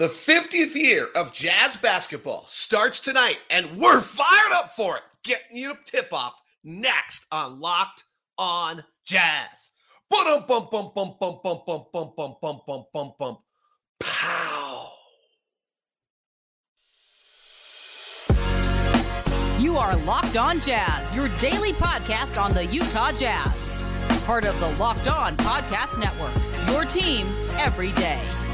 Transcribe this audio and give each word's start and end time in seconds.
The 0.00 0.08
50th 0.08 0.74
year 0.74 1.08
of 1.14 1.30
Jazz 1.34 1.76
basketball 1.76 2.44
starts 2.46 3.00
tonight, 3.00 3.36
and 3.50 3.76
we're 3.76 4.00
fired 4.00 4.52
up 4.54 4.74
for 4.74 4.96
it. 4.96 5.02
Getting 5.24 5.58
you 5.58 5.74
to 5.74 5.78
tip 5.84 6.10
off 6.10 6.40
next 6.64 7.26
on 7.30 7.60
Locked 7.60 8.04
on 8.38 8.82
Jazz. 9.04 9.68
Bum 10.08 10.46
bum 10.48 10.68
bum 10.72 10.92
bum 10.94 11.16
bum 11.20 11.40
bum 11.44 11.60
bum 11.66 11.84
bum 11.92 12.12
bum 12.16 12.34
bum 12.40 12.60
bum 12.66 12.84
bum 12.94 13.12
bum. 13.18 13.38
Pow. 14.00 14.90
You 19.58 19.76
are 19.76 19.96
Locked 19.96 20.38
On 20.38 20.58
Jazz, 20.62 21.14
your 21.14 21.28
daily 21.40 21.74
podcast 21.74 22.42
on 22.42 22.54
the 22.54 22.64
Utah 22.64 23.12
Jazz. 23.12 23.78
Part 24.24 24.46
of 24.46 24.58
the 24.60 24.70
Locked 24.82 25.08
On 25.08 25.36
Podcast 25.36 26.00
Network. 26.00 26.32
Your 26.70 26.86
team 26.86 27.26
every 27.58 27.92
day. 27.92 28.49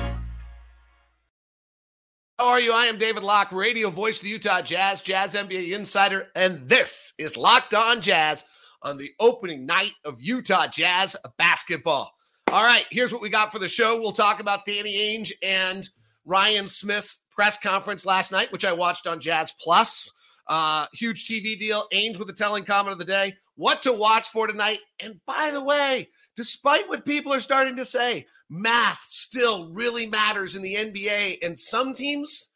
How 2.38 2.48
are 2.48 2.60
you? 2.60 2.74
I 2.74 2.84
am 2.84 2.98
David 2.98 3.22
Locke, 3.22 3.50
radio 3.50 3.88
voice 3.88 4.18
of 4.18 4.24
the 4.24 4.28
Utah 4.28 4.60
Jazz, 4.60 5.00
Jazz 5.00 5.34
NBA 5.34 5.72
insider, 5.72 6.28
and 6.34 6.58
this 6.68 7.14
is 7.18 7.34
Locked 7.34 7.72
On 7.72 8.02
Jazz 8.02 8.44
on 8.82 8.98
the 8.98 9.10
opening 9.18 9.64
night 9.64 9.94
of 10.04 10.20
Utah 10.20 10.66
Jazz 10.66 11.16
basketball. 11.38 12.12
All 12.52 12.62
right, 12.62 12.84
here's 12.91 13.10
what 13.10 13.22
we 13.22 13.30
got 13.30 13.52
for 13.52 13.58
the 13.58 13.68
show. 13.68 13.98
We'll 13.98 14.12
talk 14.12 14.38
about 14.38 14.66
Danny 14.66 15.16
Ainge 15.16 15.32
and 15.42 15.88
Ryan 16.27 16.68
Smith's 16.68 17.24
press 17.30 17.56
conference 17.56 18.04
last 18.04 18.32
night, 18.32 18.52
which 18.52 18.66
I 18.66 18.72
watched 18.74 19.06
on 19.06 19.18
Jazz 19.18 19.55
Plus. 19.58 20.12
Uh, 20.46 20.84
huge 20.92 21.27
TV 21.27 21.58
deal. 21.58 21.86
Ainge 21.91 22.18
with 22.18 22.28
the 22.28 22.34
telling 22.34 22.66
comment 22.66 22.92
of 22.92 22.98
the 22.98 23.06
day. 23.06 23.34
What 23.55 23.82
to 23.84 23.94
watch 23.94 24.28
for 24.28 24.46
tonight. 24.46 24.80
And 25.00 25.18
by 25.27 25.52
the 25.55 25.64
way, 25.64 26.10
despite 26.36 26.86
what 26.86 27.06
people 27.06 27.32
are 27.32 27.41
starting 27.41 27.77
to 27.77 27.84
say, 27.86 28.27
math 28.48 29.02
still 29.06 29.73
really 29.73 30.06
matters 30.06 30.55
in 30.55 30.62
the 30.62 30.74
NBA. 30.74 31.38
And 31.42 31.59
some 31.59 31.95
teams, 31.95 32.52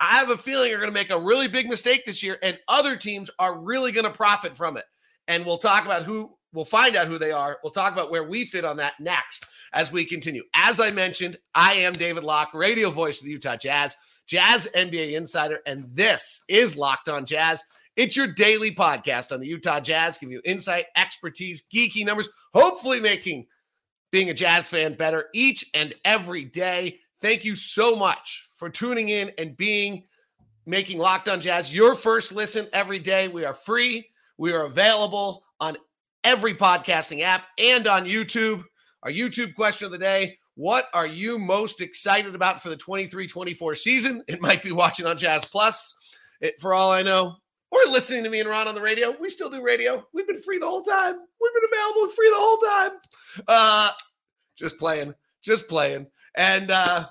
I 0.00 0.16
have 0.16 0.30
a 0.30 0.36
feeling, 0.36 0.72
are 0.72 0.78
going 0.78 0.88
to 0.88 0.92
make 0.92 1.10
a 1.10 1.20
really 1.20 1.48
big 1.48 1.68
mistake 1.68 2.04
this 2.04 2.22
year, 2.22 2.38
and 2.42 2.58
other 2.68 2.96
teams 2.96 3.30
are 3.38 3.58
really 3.58 3.92
going 3.92 4.04
to 4.04 4.10
profit 4.10 4.54
from 4.54 4.76
it. 4.76 4.84
And 5.28 5.44
we'll 5.44 5.58
talk 5.58 5.84
about 5.84 6.04
who, 6.04 6.36
we'll 6.52 6.64
find 6.64 6.96
out 6.96 7.08
who 7.08 7.18
they 7.18 7.32
are. 7.32 7.58
We'll 7.62 7.72
talk 7.72 7.92
about 7.92 8.10
where 8.10 8.24
we 8.24 8.44
fit 8.44 8.64
on 8.64 8.76
that 8.78 8.94
next 9.00 9.46
as 9.72 9.90
we 9.92 10.04
continue. 10.04 10.42
As 10.54 10.80
I 10.80 10.90
mentioned, 10.90 11.36
I 11.54 11.74
am 11.74 11.92
David 11.92 12.24
Locke, 12.24 12.54
radio 12.54 12.90
voice 12.90 13.20
of 13.20 13.26
the 13.26 13.32
Utah 13.32 13.56
Jazz, 13.56 13.96
Jazz 14.26 14.68
NBA 14.74 15.14
insider, 15.14 15.60
and 15.66 15.86
this 15.92 16.42
is 16.48 16.76
Locked 16.76 17.08
on 17.08 17.26
Jazz. 17.26 17.64
It's 17.96 18.16
your 18.16 18.26
daily 18.26 18.74
podcast 18.74 19.32
on 19.32 19.40
the 19.40 19.46
Utah 19.46 19.80
Jazz, 19.80 20.18
giving 20.18 20.34
you 20.34 20.42
insight, 20.44 20.86
expertise, 20.96 21.66
geeky 21.74 22.04
numbers, 22.04 22.28
hopefully 22.52 23.00
making 23.00 23.46
being 24.10 24.30
a 24.30 24.34
Jazz 24.34 24.68
fan 24.68 24.94
better 24.94 25.26
each 25.34 25.68
and 25.74 25.94
every 26.04 26.44
day. 26.44 27.00
Thank 27.20 27.44
you 27.44 27.56
so 27.56 27.96
much 27.96 28.48
for 28.54 28.68
tuning 28.68 29.08
in 29.08 29.32
and 29.38 29.56
being 29.56 30.04
making 30.66 30.98
Locked 30.98 31.28
on 31.28 31.40
Jazz 31.40 31.74
your 31.74 31.94
first 31.94 32.32
listen 32.32 32.66
every 32.72 32.98
day. 32.98 33.28
We 33.28 33.44
are 33.44 33.54
free. 33.54 34.08
We 34.38 34.52
are 34.52 34.66
available 34.66 35.44
on 35.60 35.76
every 36.24 36.54
podcasting 36.54 37.22
app 37.22 37.44
and 37.58 37.86
on 37.86 38.04
YouTube. 38.04 38.64
Our 39.02 39.10
YouTube 39.10 39.54
question 39.54 39.86
of 39.86 39.92
the 39.92 39.98
day 39.98 40.38
What 40.56 40.88
are 40.92 41.06
you 41.06 41.38
most 41.38 41.80
excited 41.80 42.34
about 42.34 42.62
for 42.62 42.68
the 42.68 42.76
23 42.76 43.26
24 43.26 43.74
season? 43.76 44.22
It 44.26 44.40
might 44.40 44.62
be 44.62 44.72
watching 44.72 45.06
on 45.06 45.16
Jazz 45.16 45.46
Plus. 45.46 45.96
It, 46.40 46.60
for 46.60 46.74
all 46.74 46.92
I 46.92 47.02
know, 47.02 47.36
listening 47.90 48.24
to 48.24 48.30
me 48.30 48.40
and 48.40 48.48
Ron 48.48 48.68
on 48.68 48.74
the 48.74 48.82
radio. 48.82 49.14
We 49.20 49.28
still 49.28 49.50
do 49.50 49.62
radio. 49.62 50.06
We've 50.12 50.26
been 50.26 50.40
free 50.42 50.58
the 50.58 50.66
whole 50.66 50.82
time. 50.82 51.14
We've 51.14 51.54
been 51.54 51.70
available 51.72 52.12
free 52.12 52.30
the 52.30 52.36
whole 52.36 52.58
time. 52.58 52.90
Uh, 53.48 53.90
just 54.56 54.78
playing, 54.78 55.14
just 55.42 55.68
playing, 55.68 56.06
and 56.36 56.70
uh, 56.70 57.06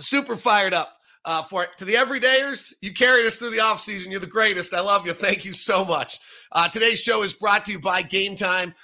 super 0.00 0.36
fired 0.36 0.74
up 0.74 0.96
uh, 1.24 1.42
for 1.42 1.64
it. 1.64 1.76
To 1.78 1.84
the 1.84 1.94
everydayers, 1.94 2.72
you 2.80 2.92
carried 2.92 3.26
us 3.26 3.36
through 3.36 3.50
the 3.50 3.60
off 3.60 3.80
season. 3.80 4.10
You're 4.10 4.20
the 4.20 4.26
greatest. 4.26 4.74
I 4.74 4.80
love 4.80 5.06
you. 5.06 5.12
Thank 5.12 5.44
you 5.44 5.52
so 5.52 5.84
much. 5.84 6.18
Uh, 6.50 6.68
today's 6.68 7.00
show 7.00 7.22
is 7.22 7.34
brought 7.34 7.64
to 7.66 7.72
you 7.72 7.80
by 7.80 8.02
Gametime. 8.02 8.74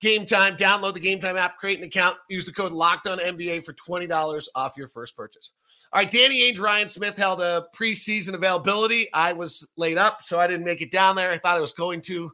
Game 0.00 0.26
Time. 0.26 0.56
Download 0.56 0.92
the 0.92 1.00
Gametime 1.00 1.38
app, 1.38 1.58
create 1.58 1.78
an 1.78 1.84
account, 1.84 2.16
use 2.28 2.44
the 2.44 2.52
code 2.52 2.72
Locked 2.72 3.06
On 3.06 3.18
NBA 3.18 3.64
for 3.64 3.72
twenty 3.72 4.06
dollars 4.06 4.48
off 4.54 4.76
your 4.76 4.88
first 4.88 5.16
purchase. 5.16 5.52
All 5.92 6.00
right, 6.00 6.10
Danny 6.10 6.40
Ainge, 6.40 6.60
Ryan 6.60 6.88
Smith 6.88 7.16
held 7.16 7.40
a 7.40 7.66
preseason 7.74 8.34
availability. 8.34 9.12
I 9.12 9.32
was 9.32 9.68
laid 9.76 9.98
up, 9.98 10.20
so 10.24 10.38
I 10.38 10.46
didn't 10.46 10.64
make 10.64 10.80
it 10.80 10.90
down 10.90 11.16
there. 11.16 11.30
I 11.30 11.38
thought 11.38 11.56
I 11.56 11.60
was 11.60 11.72
going 11.72 12.00
to, 12.02 12.30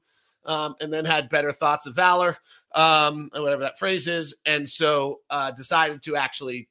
um, 0.47 0.77
and 0.81 0.93
then 0.93 1.05
had 1.05 1.29
better 1.29 1.51
thoughts 1.51 1.87
of 1.87 1.95
valor, 1.95 2.37
um, 2.75 3.31
whatever 3.33 3.63
that 3.63 3.79
phrase 3.79 4.07
is, 4.07 4.35
and 4.47 4.69
so 4.69 5.21
uh, 5.31 5.51
decided 5.51 6.03
to 6.03 6.17
actually 6.17 6.69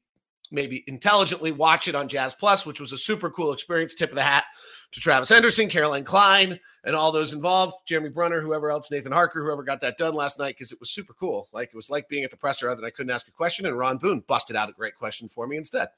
maybe 0.51 0.83
intelligently 0.87 1.51
watch 1.51 1.87
it 1.87 1.95
on 1.95 2.07
Jazz 2.07 2.33
Plus, 2.33 2.65
which 2.65 2.79
was 2.79 2.93
a 2.93 2.97
super 2.97 3.29
cool 3.29 3.51
experience. 3.51 3.93
Tip 3.93 4.09
of 4.09 4.15
the 4.15 4.23
hat 4.23 4.45
to 4.91 4.99
Travis 4.99 5.29
Henderson, 5.29 5.67
Caroline 5.67 6.03
Klein, 6.03 6.59
and 6.85 6.95
all 6.95 7.11
those 7.11 7.33
involved, 7.33 7.75
Jeremy 7.85 8.09
Brunner, 8.09 8.39
whoever 8.39 8.71
else, 8.71 8.89
Nathan 8.89 9.11
Harker, 9.11 9.43
whoever 9.43 9.63
got 9.63 9.81
that 9.81 9.97
done 9.97 10.13
last 10.13 10.39
night, 10.39 10.55
because 10.55 10.71
it 10.71 10.79
was 10.79 10.91
super 10.91 11.13
cool. 11.13 11.49
Like 11.51 11.69
it 11.69 11.75
was 11.75 11.89
like 11.89 12.07
being 12.07 12.23
at 12.23 12.31
the 12.31 12.37
presser, 12.37 12.69
other 12.69 12.77
than 12.81 12.87
I 12.87 12.91
couldn't 12.91 13.11
ask 13.11 13.27
a 13.27 13.31
question, 13.31 13.65
and 13.65 13.77
Ron 13.77 13.97
Boone 13.97 14.23
busted 14.27 14.55
out 14.55 14.69
a 14.69 14.73
great 14.73 14.95
question 14.95 15.27
for 15.27 15.45
me 15.45 15.57
instead. 15.57 15.89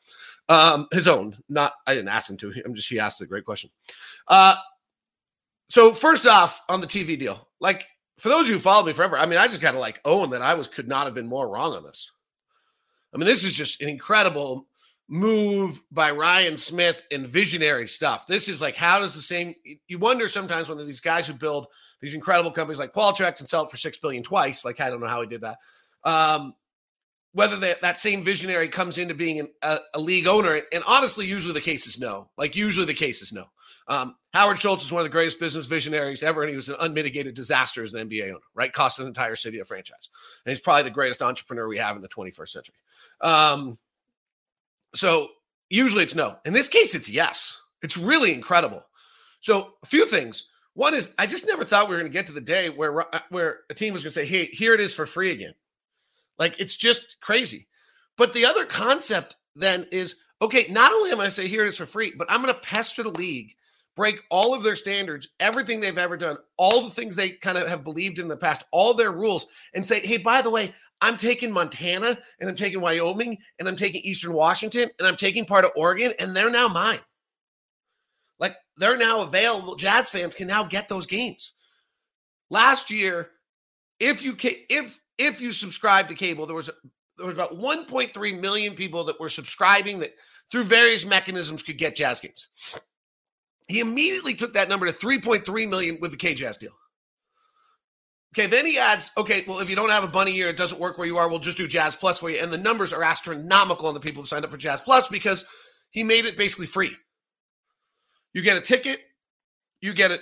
Um, 0.47 0.87
his 0.91 1.07
own, 1.07 1.37
not 1.49 1.73
I 1.85 1.93
didn't 1.93 2.09
ask 2.09 2.29
him 2.29 2.37
to. 2.37 2.53
I'm 2.65 2.73
just 2.73 2.89
he 2.89 2.99
asked 2.99 3.21
a 3.21 3.25
great 3.27 3.45
question. 3.45 3.69
Uh, 4.27 4.55
so 5.69 5.93
first 5.93 6.25
off, 6.25 6.61
on 6.67 6.81
the 6.81 6.87
TV 6.87 7.17
deal, 7.17 7.47
like 7.59 7.87
for 8.17 8.29
those 8.29 8.47
who 8.47 8.57
followed 8.57 8.87
me 8.87 8.93
forever, 8.93 9.17
I 9.17 9.27
mean, 9.27 9.37
I 9.37 9.47
just 9.47 9.61
got 9.61 9.71
to 9.71 9.79
like 9.79 10.01
own 10.03 10.31
that 10.31 10.41
I 10.41 10.55
was 10.55 10.67
could 10.67 10.87
not 10.87 11.05
have 11.05 11.13
been 11.13 11.27
more 11.27 11.47
wrong 11.47 11.73
on 11.73 11.83
this. 11.83 12.11
I 13.13 13.17
mean, 13.17 13.27
this 13.27 13.43
is 13.43 13.53
just 13.53 13.81
an 13.81 13.89
incredible 13.89 14.67
move 15.11 15.81
by 15.91 16.11
Ryan 16.11 16.55
Smith 16.55 17.03
and 17.11 17.27
visionary 17.27 17.87
stuff. 17.87 18.27
This 18.27 18.47
is 18.47 18.61
like, 18.61 18.75
how 18.75 18.99
does 18.99 19.15
the 19.15 19.21
same, 19.21 19.55
you 19.87 19.97
wonder 19.97 20.27
sometimes 20.27 20.69
when 20.69 20.77
these 20.85 21.01
guys 21.01 21.25
who 21.25 21.33
build 21.33 21.67
these 21.99 22.13
incredible 22.13 22.51
companies 22.51 22.77
like 22.77 22.93
Qualtrics 22.93 23.39
and 23.39 23.49
sell 23.49 23.65
it 23.65 23.71
for 23.71 23.77
six 23.77 23.97
billion 23.97 24.21
twice, 24.21 24.63
like, 24.63 24.79
I 24.79 24.89
don't 24.89 25.01
know 25.01 25.07
how 25.07 25.21
he 25.21 25.27
did 25.27 25.41
that. 25.41 25.57
Um, 26.03 26.53
whether 27.33 27.55
that, 27.57 27.81
that 27.81 27.97
same 27.97 28.23
visionary 28.23 28.67
comes 28.67 28.99
into 28.99 29.15
being 29.15 29.39
an, 29.39 29.49
a, 29.63 29.79
a, 29.95 29.99
league 29.99 30.27
owner. 30.27 30.61
And 30.71 30.83
honestly, 30.87 31.25
usually 31.25 31.53
the 31.53 31.61
case 31.61 31.85
is 31.87 31.99
no. 31.99 32.29
Like, 32.37 32.55
usually 32.55 32.85
the 32.85 32.93
case 32.93 33.21
is 33.21 33.33
no. 33.33 33.45
Um, 33.87 34.15
Howard 34.33 34.59
Schultz 34.59 34.85
is 34.85 34.91
one 34.91 35.01
of 35.01 35.05
the 35.05 35.11
greatest 35.11 35.39
business 35.39 35.65
visionaries 35.65 36.21
ever, 36.21 36.43
and 36.43 36.49
he 36.49 36.55
was 36.55 36.69
an 36.69 36.75
unmitigated 36.79 37.33
disaster 37.33 37.81
as 37.81 37.93
an 37.93 38.07
NBA 38.07 38.29
owner, 38.29 38.39
right? 38.53 38.71
Cost 38.71 38.99
an 38.99 39.07
entire 39.07 39.35
city 39.35 39.59
a 39.59 39.65
franchise. 39.65 40.09
And 40.45 40.51
he's 40.51 40.59
probably 40.59 40.83
the 40.83 40.91
greatest 40.91 41.23
entrepreneur 41.23 41.67
we 41.67 41.77
have 41.77 41.95
in 41.95 42.03
the 42.03 42.07
21st 42.07 42.49
century. 42.49 42.75
Um, 43.21 43.79
so 44.95 45.29
usually 45.69 46.03
it's 46.03 46.15
no. 46.15 46.37
In 46.45 46.53
this 46.53 46.67
case, 46.67 46.95
it's 46.95 47.09
yes. 47.09 47.61
It's 47.81 47.97
really 47.97 48.33
incredible. 48.33 48.83
So 49.41 49.73
a 49.83 49.85
few 49.85 50.05
things. 50.05 50.47
One 50.73 50.93
is 50.93 51.13
I 51.17 51.25
just 51.25 51.47
never 51.47 51.65
thought 51.65 51.89
we 51.89 51.95
were 51.95 52.01
going 52.01 52.11
to 52.11 52.17
get 52.17 52.27
to 52.27 52.33
the 52.33 52.41
day 52.41 52.69
where 52.69 53.01
uh, 53.13 53.19
where 53.29 53.59
a 53.69 53.73
team 53.73 53.93
was 53.93 54.03
going 54.03 54.11
to 54.11 54.19
say, 54.19 54.25
"Hey, 54.25 54.45
here 54.45 54.73
it 54.73 54.79
is 54.79 54.95
for 54.95 55.05
free 55.05 55.31
again." 55.31 55.53
Like 56.37 56.59
it's 56.59 56.75
just 56.75 57.17
crazy. 57.21 57.67
But 58.17 58.33
the 58.33 58.45
other 58.45 58.65
concept 58.65 59.35
then 59.55 59.87
is 59.91 60.17
okay. 60.41 60.67
Not 60.69 60.91
only 60.91 61.11
am 61.11 61.15
I 61.15 61.23
going 61.23 61.27
to 61.27 61.31
say, 61.31 61.47
"Here 61.47 61.63
it 61.63 61.69
is 61.69 61.77
for 61.77 61.85
free," 61.85 62.13
but 62.15 62.29
I'm 62.29 62.41
going 62.41 62.53
to 62.53 62.59
pester 62.59 63.03
the 63.03 63.09
league, 63.09 63.55
break 63.95 64.21
all 64.29 64.53
of 64.53 64.63
their 64.63 64.75
standards, 64.75 65.29
everything 65.39 65.79
they've 65.79 65.97
ever 65.97 66.17
done, 66.17 66.37
all 66.57 66.81
the 66.81 66.89
things 66.89 67.15
they 67.15 67.31
kind 67.31 67.57
of 67.57 67.67
have 67.67 67.83
believed 67.83 68.19
in 68.19 68.27
the 68.27 68.37
past, 68.37 68.65
all 68.71 68.93
their 68.93 69.11
rules, 69.11 69.47
and 69.73 69.85
say, 69.85 69.99
"Hey, 69.99 70.17
by 70.17 70.41
the 70.41 70.49
way, 70.49 70.73
I'm 71.01 71.17
taking 71.17 71.51
Montana 71.51 72.17
and 72.39 72.49
I'm 72.49 72.55
taking 72.55 72.81
Wyoming 72.81 73.37
and 73.57 73.67
I'm 73.67 73.75
taking 73.75 74.01
Eastern 74.01 74.33
Washington 74.33 74.89
and 74.99 75.07
I'm 75.07 75.15
taking 75.15 75.45
part 75.45 75.65
of 75.65 75.71
Oregon 75.75 76.13
and 76.19 76.35
they're 76.35 76.49
now 76.49 76.67
mine. 76.67 76.99
Like 78.39 78.55
they're 78.77 78.97
now 78.97 79.21
available. 79.21 79.75
Jazz 79.75 80.09
fans 80.09 80.35
can 80.35 80.47
now 80.47 80.63
get 80.63 80.89
those 80.89 81.05
games. 81.05 81.53
Last 82.49 82.91
year, 82.91 83.31
if 83.99 84.23
you 84.23 84.35
if 84.41 85.01
if 85.17 85.41
you 85.41 85.51
subscribe 85.51 86.07
to 86.09 86.15
cable, 86.15 86.45
there 86.45 86.55
was 86.55 86.69
there 87.17 87.27
was 87.27 87.35
about 87.35 87.57
1.3 87.57 88.39
million 88.39 88.73
people 88.73 89.03
that 89.03 89.19
were 89.19 89.29
subscribing 89.29 89.99
that 89.99 90.15
through 90.51 90.63
various 90.63 91.05
mechanisms 91.05 91.61
could 91.61 91.77
get 91.77 91.95
Jazz 91.95 92.21
games. 92.21 92.47
He 93.69 93.79
immediately 93.79 94.33
took 94.33 94.53
that 94.53 94.67
number 94.67 94.87
to 94.87 94.91
3.3 94.91 95.69
million 95.69 95.99
with 96.01 96.11
the 96.11 96.17
K 96.17 96.33
Jazz 96.33 96.57
deal. 96.57 96.73
Okay, 98.35 98.47
then 98.47 98.65
he 98.65 98.77
adds, 98.77 99.11
okay, 99.17 99.43
well, 99.47 99.59
if 99.59 99.69
you 99.69 99.75
don't 99.75 99.89
have 99.89 100.03
a 100.03 100.07
bunny 100.07 100.31
year, 100.31 100.49
it 100.49 100.57
doesn't 100.57 100.79
work 100.79 100.97
where 100.97 101.07
you 101.07 101.17
are, 101.17 101.27
we'll 101.27 101.39
just 101.39 101.57
do 101.57 101.67
Jazz 101.67 101.95
Plus 101.95 102.19
for 102.19 102.29
you. 102.29 102.39
And 102.39 102.51
the 102.51 102.57
numbers 102.57 102.93
are 102.93 103.03
astronomical 103.03 103.87
on 103.87 103.93
the 103.93 103.99
people 103.99 104.21
who 104.21 104.27
signed 104.27 104.43
up 104.43 104.51
for 104.51 104.57
Jazz 104.57 104.81
Plus 104.81 105.07
because 105.07 105.45
he 105.91 106.03
made 106.03 106.25
it 106.25 106.37
basically 106.37 106.67
free. 106.67 106.91
You 108.33 108.41
get 108.41 108.57
a 108.57 108.61
ticket, 108.61 108.99
you 109.81 109.93
get 109.93 110.11
a 110.11 110.19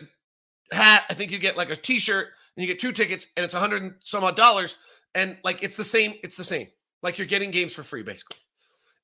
hat, 0.75 1.03
I 1.09 1.13
think 1.13 1.31
you 1.31 1.37
get 1.37 1.57
like 1.57 1.69
a 1.69 1.75
t-shirt, 1.75 2.27
and 2.55 2.61
you 2.61 2.67
get 2.67 2.79
two 2.79 2.91
tickets, 2.91 3.27
and 3.35 3.43
it's 3.43 3.53
a 3.53 3.59
hundred 3.59 3.83
and 3.83 3.95
some 4.03 4.23
odd 4.23 4.35
dollars. 4.35 4.77
And 5.15 5.37
like 5.43 5.63
it's 5.63 5.75
the 5.75 5.83
same, 5.83 6.15
it's 6.23 6.37
the 6.37 6.43
same. 6.43 6.67
Like 7.03 7.17
you're 7.17 7.27
getting 7.27 7.51
games 7.51 7.73
for 7.73 7.83
free, 7.83 8.03
basically. 8.03 8.37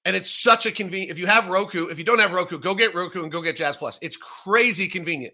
And 0.06 0.16
it's 0.16 0.30
such 0.30 0.66
a 0.66 0.72
convenient. 0.72 1.12
If 1.12 1.20
you 1.20 1.28
have 1.28 1.48
Roku, 1.48 1.88
if 1.88 1.98
you 1.98 2.04
don't 2.04 2.20
have 2.20 2.34
Roku, 2.34 2.60
go 2.60 2.76
get 2.76 2.94
Roku 2.94 3.24
and 3.24 3.32
go 3.32 3.42
get 3.42 3.56
Jazz 3.56 3.78
Plus. 3.78 4.00
It's 4.02 4.18
crazy 4.18 4.88
convenient. 4.88 5.34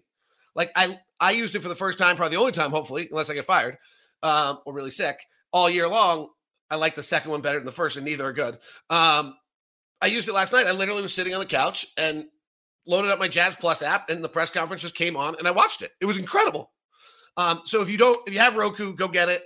Like 0.54 0.70
I 0.76 0.98
I 1.18 1.32
used 1.32 1.54
it 1.54 1.60
for 1.60 1.68
the 1.68 1.74
first 1.74 1.98
time, 1.98 2.16
probably 2.16 2.36
the 2.36 2.40
only 2.40 2.52
time, 2.52 2.70
hopefully, 2.70 3.08
unless 3.10 3.30
I 3.30 3.34
get 3.34 3.44
fired 3.44 3.78
um, 4.22 4.58
or 4.64 4.72
really 4.72 4.90
sick 4.90 5.18
all 5.52 5.68
year 5.68 5.88
long. 5.88 6.28
I 6.70 6.76
like 6.76 6.94
the 6.94 7.02
second 7.02 7.32
one 7.32 7.40
better 7.40 7.58
than 7.58 7.66
the 7.66 7.72
first, 7.72 7.96
and 7.96 8.04
neither 8.04 8.26
are 8.26 8.32
good. 8.32 8.58
Um, 8.90 9.34
I 10.00 10.06
used 10.06 10.28
it 10.28 10.34
last 10.34 10.52
night. 10.52 10.66
I 10.66 10.72
literally 10.72 11.02
was 11.02 11.12
sitting 11.12 11.34
on 11.34 11.40
the 11.40 11.46
couch 11.46 11.86
and 11.96 12.26
loaded 12.86 13.10
up 13.10 13.18
my 13.18 13.28
Jazz 13.28 13.54
Plus 13.54 13.82
app, 13.82 14.08
and 14.08 14.22
the 14.22 14.28
press 14.28 14.50
conference 14.50 14.82
just 14.82 14.94
came 14.94 15.16
on, 15.16 15.36
and 15.36 15.48
I 15.48 15.50
watched 15.50 15.82
it. 15.82 15.92
It 16.00 16.06
was 16.06 16.16
incredible. 16.16 16.70
Um, 17.36 17.60
so 17.64 17.82
if 17.82 17.90
you 17.90 17.98
don't, 17.98 18.18
if 18.26 18.32
you 18.32 18.40
have 18.40 18.56
Roku, 18.56 18.94
go 18.94 19.08
get 19.08 19.28
it. 19.28 19.42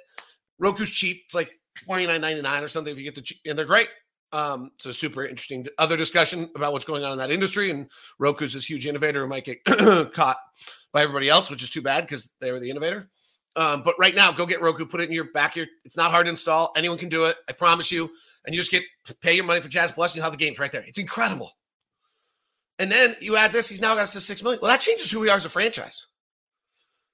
Roku's 0.59 0.91
cheap. 0.91 1.23
It's 1.25 1.35
like 1.35 1.51
twenty 1.85 2.07
nine 2.07 2.21
ninety 2.21 2.43
nine 2.43 2.63
or 2.63 2.69
something 2.69 2.93
if 2.93 2.99
you 2.99 3.11
get 3.11 3.15
the, 3.15 3.51
and 3.51 3.59
they're 3.59 3.67
great. 3.67 3.89
Um, 4.35 4.73
so 4.81 4.91
super 4.91 5.25
interesting. 5.25 5.65
Other 5.79 5.97
discussion 5.97 6.51
about 6.57 6.73
what's 6.73 6.85
going 6.85 7.05
on 7.05 7.13
in 7.13 7.19
that 7.19 7.31
industry, 7.31 7.71
and 7.71 7.89
Roku's 8.19 8.53
this 8.53 8.69
huge 8.69 8.85
innovator 8.85 9.23
who 9.23 9.29
might 9.29 9.45
get 9.45 9.65
caught 10.13 10.39
by 10.93 11.03
everybody 11.03 11.29
else, 11.31 11.51
which 11.51 11.63
is 11.63 11.71
too 11.71 11.83
bad 11.83 12.01
because 12.01 12.33
they 12.41 12.51
were 12.51 12.59
the 12.59 12.69
innovator. 12.69 13.09
Um, 13.55 13.85
but 13.85 13.95
right 13.97 14.13
now, 14.13 14.33
go 14.33 14.45
get 14.45 14.61
Roku, 14.61 14.87
put 14.87 15.01
it 15.01 15.09
in 15.09 15.13
your 15.13 15.31
back. 15.31 15.55
Your 15.55 15.67
it's 15.85 15.97
not 15.97 16.11
hard 16.11 16.27
to 16.27 16.31
install. 16.31 16.73
Anyone 16.77 16.99
can 16.99 17.09
do 17.09 17.27
it. 17.27 17.37
I 17.49 17.53
promise 17.53 17.93
you. 17.93 18.11
And 18.45 18.53
you 18.53 18.61
just 18.61 18.73
get 18.73 18.83
pay 19.23 19.35
your 19.35 19.45
money 19.45 19.61
for 19.61 19.69
Jazz 19.69 19.93
Plus, 19.93 20.11
and 20.11 20.17
you 20.17 20.23
have 20.23 20.33
the 20.33 20.39
games 20.39 20.59
right 20.59 20.73
there. 20.73 20.83
It's 20.85 20.99
incredible. 20.99 21.53
And 22.81 22.91
then 22.91 23.15
you 23.21 23.37
add 23.37 23.53
this, 23.53 23.69
he's 23.69 23.81
now 23.81 23.95
got 23.95 24.03
us 24.03 24.15
to 24.15 24.21
six 24.21 24.43
million. 24.43 24.59
Well, 24.61 24.73
that 24.73 24.81
changes 24.81 25.13
who 25.13 25.21
we 25.21 25.31
are 25.31 25.37
as 25.37 25.45
a 25.45 25.49
franchise. 25.49 26.09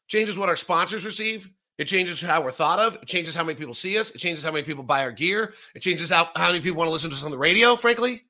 Changes 0.09 0.39
what 0.39 0.49
our 0.49 0.57
sponsors 0.57 1.05
receive. 1.05 1.51
It 1.81 1.89
changes 1.89 2.21
how 2.21 2.43
we're 2.43 2.51
thought 2.51 2.79
of. 2.79 2.97
It 2.97 3.07
changes 3.07 3.35
how 3.35 3.43
many 3.43 3.59
people 3.59 3.73
see 3.73 3.99
us. 3.99 4.11
It 4.11 4.19
changes 4.19 4.45
how 4.45 4.53
many 4.53 4.65
people 4.65 4.85
buy 4.85 5.03
our 5.03 5.11
gear. 5.11 5.55
It 5.75 5.81
changes 5.81 6.11
how, 6.11 6.29
how 6.37 6.49
many 6.49 6.61
people 6.61 6.77
want 6.77 6.89
to 6.89 6.93
listen 6.93 7.09
to 7.09 7.17
us 7.17 7.25
on 7.25 7.31
the 7.31 7.39
radio, 7.39 7.75
frankly. 7.75 8.21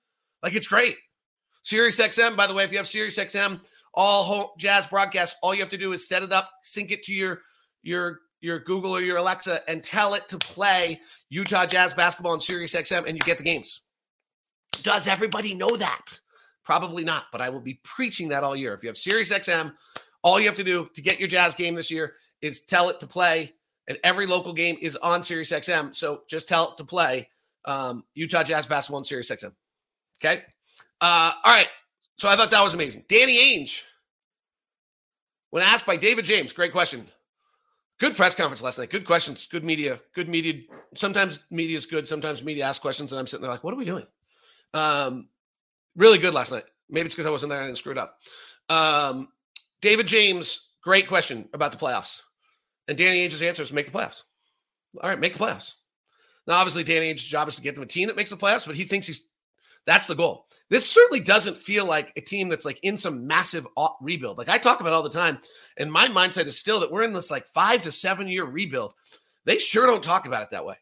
Like 0.41 0.55
it's 0.55 0.69
great. 0.69 0.94
Sirius 1.62 1.99
XM, 1.99 2.37
by 2.37 2.47
the 2.47 2.55
way, 2.55 2.62
if 2.62 2.70
you 2.70 2.79
have 2.79 2.87
Sirius 2.87 3.19
XM, 3.19 3.61
all 3.93 4.23
home 4.23 4.47
jazz 4.56 4.87
broadcasts, 4.87 5.37
all 5.43 5.52
you 5.52 5.58
have 5.62 5.69
to 5.70 5.76
do 5.76 5.91
is 5.91 6.06
set 6.06 6.23
it 6.23 6.32
up, 6.32 6.49
sync 6.62 6.93
it 6.93 7.02
to 7.02 7.12
your 7.12 7.43
your 7.82 8.20
your 8.41 8.61
Google 8.61 8.93
or 8.93 9.00
your 9.00 9.17
Alexa, 9.17 9.69
and 9.69 9.82
tell 9.82 10.14
it 10.14 10.29
to 10.29 10.38
play 10.38 11.00
Utah 11.29 11.67
Jazz 11.67 11.93
basketball 11.93 12.35
on 12.35 12.41
Sirius 12.41 12.76
XM, 12.76 13.05
and 13.05 13.17
you 13.17 13.20
get 13.23 13.37
the 13.37 13.43
games. 13.43 13.81
Does 14.85 15.08
everybody 15.08 15.56
know 15.56 15.76
that? 15.76 16.20
Probably 16.64 17.02
not, 17.02 17.25
but 17.32 17.41
I 17.41 17.49
will 17.49 17.61
be 17.61 17.81
preaching 17.82 18.29
that 18.29 18.44
all 18.44 18.55
year. 18.55 18.75
If 18.75 18.85
you 18.85 18.88
have 18.88 18.97
Sirius 18.97 19.32
XM, 19.32 19.73
all 20.23 20.38
you 20.38 20.47
have 20.47 20.56
to 20.56 20.64
do 20.64 20.88
to 20.94 21.02
get 21.02 21.19
your 21.19 21.29
Jazz 21.29 21.56
game 21.56 21.75
this 21.75 21.91
year 21.91 22.14
is 22.42 22.60
tell 22.60 22.88
it 22.88 23.00
to 23.00 23.06
play, 23.06 23.52
and 23.88 23.98
every 24.04 24.26
local 24.26 24.52
game 24.52 24.76
is 24.81 24.96
on 24.96 25.22
Sirius 25.22 25.50
XM. 25.50 25.94
So 25.94 26.22
just 26.26 26.48
tell 26.48 26.72
it 26.72 26.76
to 26.78 26.84
play 26.84 27.28
um, 27.64 28.04
Utah 28.14 28.42
Jazz 28.42 28.66
basketball 28.66 28.98
on 28.98 29.04
Sirius 29.04 29.31
XM. 29.31 29.52
Okay. 30.22 30.42
Uh, 31.00 31.32
all 31.44 31.54
right. 31.54 31.69
So 32.19 32.28
I 32.28 32.37
thought 32.37 32.50
that 32.50 32.62
was 32.62 32.75
amazing. 32.75 33.04
Danny 33.08 33.38
Ainge, 33.38 33.82
when 35.50 35.62
asked 35.62 35.87
by 35.87 35.96
David 35.96 36.25
James, 36.25 36.52
great 36.52 36.72
question. 36.72 37.06
Good 37.98 38.16
press 38.16 38.34
conference 38.34 38.62
last 38.62 38.78
night. 38.78 38.90
Good 38.90 39.04
questions. 39.04 39.46
Good 39.46 39.64
media. 39.64 40.00
Good 40.14 40.28
media. 40.28 40.62
Sometimes 40.94 41.40
media 41.50 41.76
is 41.76 41.84
good. 41.84 42.08
Sometimes 42.08 42.42
media 42.42 42.64
asks 42.64 42.81
questions, 42.81 43.12
and 43.12 43.19
I'm 43.19 43.26
sitting 43.26 43.42
there 43.42 43.50
like, 43.50 43.62
"What 43.62 43.75
are 43.75 43.76
we 43.76 43.84
doing?" 43.84 44.06
Um, 44.72 45.28
really 45.96 46.19
good 46.19 46.32
last 46.32 46.52
night. 46.52 46.64
Maybe 46.88 47.06
it's 47.06 47.14
because 47.14 47.26
I 47.26 47.31
wasn't 47.31 47.50
there 47.50 47.58
and 47.58 47.64
I 47.64 47.69
didn't 47.69 47.78
screw 47.78 47.92
it 47.92 47.98
up. 47.98 48.19
Um, 48.69 49.28
David 49.81 50.06
James, 50.06 50.69
great 50.82 51.08
question 51.08 51.48
about 51.52 51.72
the 51.72 51.78
playoffs. 51.78 52.22
And 52.90 52.98
Danny 52.98 53.20
Ainge's 53.20 53.40
answer 53.40 53.62
is 53.62 53.72
make 53.72 53.87
the 53.87 53.96
playoffs. 53.96 54.25
All 55.00 55.08
right, 55.08 55.19
make 55.19 55.32
the 55.32 55.38
playoffs. 55.38 55.75
Now, 56.48 56.54
obviously, 56.54 56.82
Danny 56.82 57.06
Ainge's 57.06 57.25
job 57.25 57.46
is 57.46 57.54
to 57.54 57.62
get 57.62 57.76
them 57.76 57.84
a 57.84 57.87
team 57.87 58.08
that 58.08 58.16
makes 58.16 58.31
the 58.31 58.37
playoffs, 58.37 58.66
but 58.66 58.75
he 58.75 58.82
thinks 58.82 59.06
he's 59.06 59.31
that's 59.87 60.06
the 60.06 60.16
goal. 60.16 60.46
This 60.70 60.90
certainly 60.90 61.20
doesn't 61.20 61.56
feel 61.56 61.87
like 61.87 62.12
a 62.16 62.20
team 62.20 62.48
that's 62.48 62.64
like 62.64 62.81
in 62.82 62.96
some 62.96 63.28
massive 63.28 63.64
rebuild. 64.00 64.38
Like 64.38 64.48
I 64.48 64.58
talk 64.58 64.81
about 64.81 64.92
all 64.92 65.04
the 65.04 65.08
time, 65.08 65.38
and 65.78 65.90
my 65.90 66.08
mindset 66.08 66.46
is 66.46 66.58
still 66.58 66.81
that 66.81 66.90
we're 66.90 67.04
in 67.04 67.12
this 67.12 67.31
like 67.31 67.46
five 67.46 67.82
to 67.82 67.92
seven 67.92 68.26
year 68.26 68.44
rebuild. 68.44 68.94
They 69.44 69.58
sure 69.58 69.87
don't 69.87 70.02
talk 70.02 70.26
about 70.26 70.42
it 70.42 70.50
that 70.50 70.66
way. 70.66 70.75